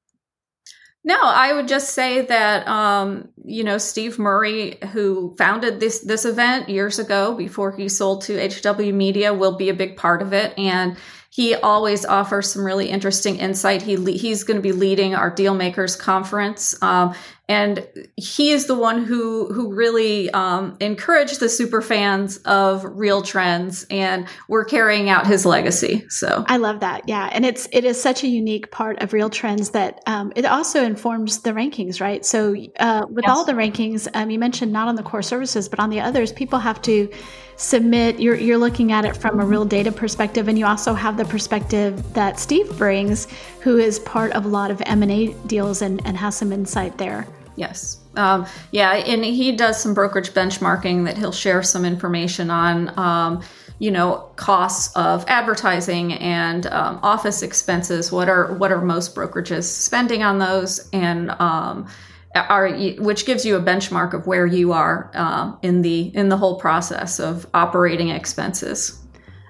no, 1.06 1.16
I 1.22 1.52
would 1.52 1.68
just 1.68 1.90
say 1.90 2.22
that 2.22 2.66
um, 2.66 3.28
you 3.44 3.62
know 3.62 3.78
Steve 3.78 4.18
Murray, 4.18 4.76
who 4.92 5.36
founded 5.38 5.78
this 5.78 6.00
this 6.00 6.24
event 6.24 6.68
years 6.68 6.98
ago 6.98 7.32
before 7.32 7.70
he 7.70 7.88
sold 7.88 8.22
to 8.22 8.36
HW 8.36 8.92
Media, 8.92 9.32
will 9.32 9.56
be 9.56 9.68
a 9.68 9.74
big 9.74 9.96
part 9.96 10.20
of 10.20 10.32
it, 10.32 10.52
and 10.58 10.96
he 11.36 11.54
always 11.54 12.06
offers 12.06 12.50
some 12.50 12.64
really 12.64 12.88
interesting 12.88 13.36
insight. 13.36 13.82
He 13.82 13.96
he's 14.16 14.42
going 14.42 14.56
to 14.56 14.62
be 14.62 14.72
leading 14.72 15.14
our 15.14 15.30
Dealmakers 15.30 15.98
conference, 15.98 16.82
um, 16.82 17.14
and 17.46 17.86
he 18.16 18.52
is 18.52 18.64
the 18.64 18.74
one 18.74 19.04
who 19.04 19.52
who 19.52 19.74
really 19.74 20.30
um, 20.30 20.78
encouraged 20.80 21.38
the 21.38 21.50
super 21.50 21.82
fans 21.82 22.38
of 22.46 22.84
Real 22.84 23.20
Trends, 23.20 23.84
and 23.90 24.26
we're 24.48 24.64
carrying 24.64 25.10
out 25.10 25.26
his 25.26 25.44
legacy. 25.44 26.06
So 26.08 26.42
I 26.48 26.56
love 26.56 26.80
that. 26.80 27.06
Yeah, 27.06 27.28
and 27.30 27.44
it's 27.44 27.68
it 27.70 27.84
is 27.84 28.00
such 28.00 28.24
a 28.24 28.28
unique 28.28 28.70
part 28.70 29.02
of 29.02 29.12
Real 29.12 29.28
Trends 29.28 29.72
that 29.72 30.00
um, 30.06 30.32
it 30.36 30.46
also 30.46 30.84
informs 30.84 31.42
the 31.42 31.50
rankings, 31.50 32.00
right? 32.00 32.24
So 32.24 32.56
uh, 32.80 33.04
with 33.10 33.26
yes. 33.26 33.36
all 33.36 33.44
the 33.44 33.52
rankings, 33.52 34.08
um, 34.14 34.30
you 34.30 34.38
mentioned 34.38 34.72
not 34.72 34.88
on 34.88 34.94
the 34.94 35.02
core 35.02 35.20
services, 35.20 35.68
but 35.68 35.80
on 35.80 35.90
the 35.90 36.00
others, 36.00 36.32
people 36.32 36.60
have 36.60 36.80
to 36.82 37.10
submit 37.56 38.20
you're, 38.20 38.36
you're 38.36 38.58
looking 38.58 38.92
at 38.92 39.04
it 39.04 39.16
from 39.16 39.40
a 39.40 39.44
real 39.44 39.64
data 39.64 39.90
perspective 39.90 40.48
and 40.48 40.58
you 40.58 40.66
also 40.66 40.92
have 40.92 41.16
the 41.16 41.24
perspective 41.24 42.12
that 42.12 42.38
steve 42.38 42.76
brings 42.76 43.26
who 43.60 43.78
is 43.78 43.98
part 44.00 44.30
of 44.32 44.44
a 44.44 44.48
lot 44.48 44.70
of 44.70 44.82
m&a 44.84 45.28
deals 45.46 45.82
and, 45.82 46.04
and 46.06 46.16
has 46.16 46.36
some 46.36 46.52
insight 46.52 46.98
there. 46.98 47.26
Yes. 47.56 47.98
Um, 48.16 48.46
yeah 48.70 48.92
and 48.92 49.24
he 49.24 49.52
does 49.52 49.80
some 49.80 49.94
brokerage 49.94 50.30
benchmarking 50.30 51.04
that 51.06 51.16
he'll 51.16 51.32
share 51.32 51.62
some 51.62 51.84
information 51.84 52.50
on 52.50 52.98
um, 52.98 53.42
you 53.78 53.90
know 53.90 54.30
costs 54.36 54.94
of 54.96 55.24
advertising 55.28 56.14
and 56.14 56.66
um, 56.66 56.98
office 57.02 57.42
expenses 57.42 58.10
what 58.10 58.28
are 58.28 58.54
what 58.54 58.72
are 58.72 58.80
most 58.80 59.14
brokerages 59.14 59.64
spending 59.64 60.22
on 60.22 60.38
those 60.38 60.88
and 60.92 61.30
um, 61.32 61.86
are 62.36 62.70
which 62.98 63.26
gives 63.26 63.44
you 63.44 63.56
a 63.56 63.60
benchmark 63.60 64.12
of 64.12 64.26
where 64.26 64.46
you 64.46 64.72
are 64.72 65.10
uh, 65.14 65.54
in 65.62 65.82
the 65.82 66.12
in 66.14 66.28
the 66.28 66.36
whole 66.36 66.58
process 66.58 67.18
of 67.18 67.46
operating 67.54 68.10
expenses. 68.10 69.00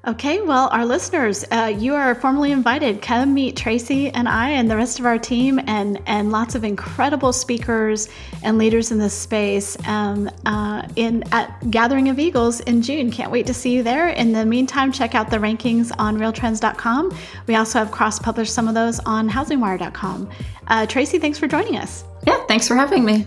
Okay, 0.09 0.40
well, 0.40 0.68
our 0.68 0.87
listeners, 0.87 1.44
uh, 1.51 1.75
you 1.77 1.92
are 1.96 2.14
formally 2.14 2.53
invited. 2.53 3.03
Come 3.03 3.35
meet 3.35 3.57
Tracey 3.57 4.09
and 4.11 4.29
I 4.29 4.51
and 4.51 4.70
the 4.70 4.77
rest 4.77 5.01
of 5.01 5.05
our 5.05 5.18
team, 5.18 5.59
and 5.66 6.01
and 6.07 6.31
lots 6.31 6.55
of 6.55 6.62
incredible 6.62 7.33
speakers 7.33 8.09
and 8.44 8.57
leaders 8.57 8.92
in 8.92 9.01
this 9.01 9.14
space 9.14 9.77
um, 9.88 10.31
uh, 10.44 10.87
in 10.94 11.25
at 11.33 11.72
Gathering 11.72 12.09
of 12.09 12.20
Eagles 12.20 12.61
in 12.61 12.83
June. 12.83 13.11
Can't 13.11 13.33
wait 13.33 13.46
to 13.46 13.55
see 13.55 13.75
you 13.75 13.83
there. 13.83 14.11
In 14.11 14.31
the 14.31 14.46
meantime, 14.46 14.92
check 14.92 15.16
out 15.16 15.29
the 15.29 15.38
rankings 15.38 15.90
on 15.99 16.18
RealTrends.com. 16.18 17.12
We 17.49 17.57
also 17.57 17.81
have 17.81 17.90
cross-published 17.90 18.55
some 18.55 18.68
of 18.68 18.75
those 18.75 19.01
on 19.01 19.29
HousingWire.com. 19.29 20.31
Uh, 20.68 20.87
Tracey, 20.87 21.18
thanks 21.18 21.37
for 21.37 21.49
joining 21.49 21.79
us. 21.79 22.05
Thanks 22.49 22.69
for 22.69 22.77
having 22.77 23.05
me. 23.05 23.27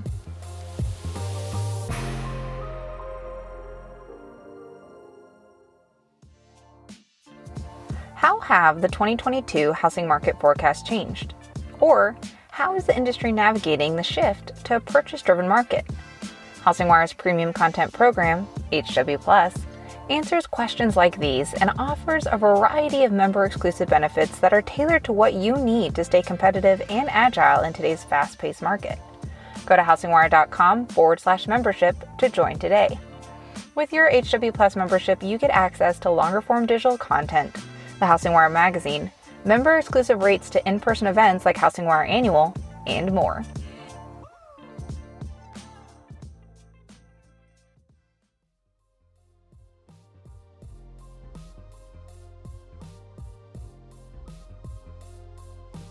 How 8.15 8.39
have 8.39 8.81
the 8.81 8.87
2022 8.87 9.73
housing 9.73 10.07
market 10.07 10.39
forecast 10.39 10.85
changed? 10.85 11.33
Or 11.79 12.17
how 12.51 12.75
is 12.75 12.85
the 12.85 12.95
industry 12.95 13.31
navigating 13.31 13.95
the 13.95 14.03
shift 14.03 14.65
to 14.65 14.77
a 14.77 14.79
purchase 14.79 15.21
driven 15.21 15.47
market? 15.47 15.85
HousingWire's 16.63 17.13
premium 17.13 17.53
content 17.53 17.93
program, 17.93 18.47
HW 18.71 19.17
Plus, 19.19 19.53
answers 20.09 20.47
questions 20.47 20.97
like 20.97 21.19
these 21.19 21.53
and 21.53 21.71
offers 21.77 22.27
a 22.29 22.37
variety 22.37 23.03
of 23.03 23.11
member 23.11 23.45
exclusive 23.45 23.89
benefits 23.89 24.39
that 24.39 24.53
are 24.53 24.61
tailored 24.61 25.03
to 25.03 25.13
what 25.13 25.33
you 25.33 25.55
need 25.55 25.95
to 25.95 26.03
stay 26.03 26.21
competitive 26.21 26.81
and 26.89 27.09
agile 27.09 27.63
in 27.63 27.73
today's 27.73 28.03
fast 28.03 28.37
paced 28.37 28.61
market. 28.61 28.99
Go 29.69 29.75
to 29.75 29.83
housingwire.com 29.83 30.87
forward 30.87 31.19
slash 31.19 31.47
membership 31.47 31.95
to 32.17 32.27
join 32.27 32.57
today. 32.57 32.99
With 33.75 33.93
your 33.93 34.09
HW 34.09 34.51
Plus 34.51 34.75
membership, 34.75 35.21
you 35.21 35.37
get 35.37 35.51
access 35.51 35.99
to 35.99 36.09
longer 36.09 36.41
form 36.41 36.65
digital 36.65 36.97
content, 36.97 37.53
the 37.99 38.05
HousingWire 38.05 38.51
magazine, 38.51 39.11
member 39.45 39.77
exclusive 39.77 40.23
rates 40.23 40.49
to 40.49 40.67
in 40.67 40.79
person 40.79 41.05
events 41.05 41.45
like 41.45 41.55
HousingWire 41.55 42.09
Annual, 42.09 42.55
and 42.87 43.13
more. 43.13 43.45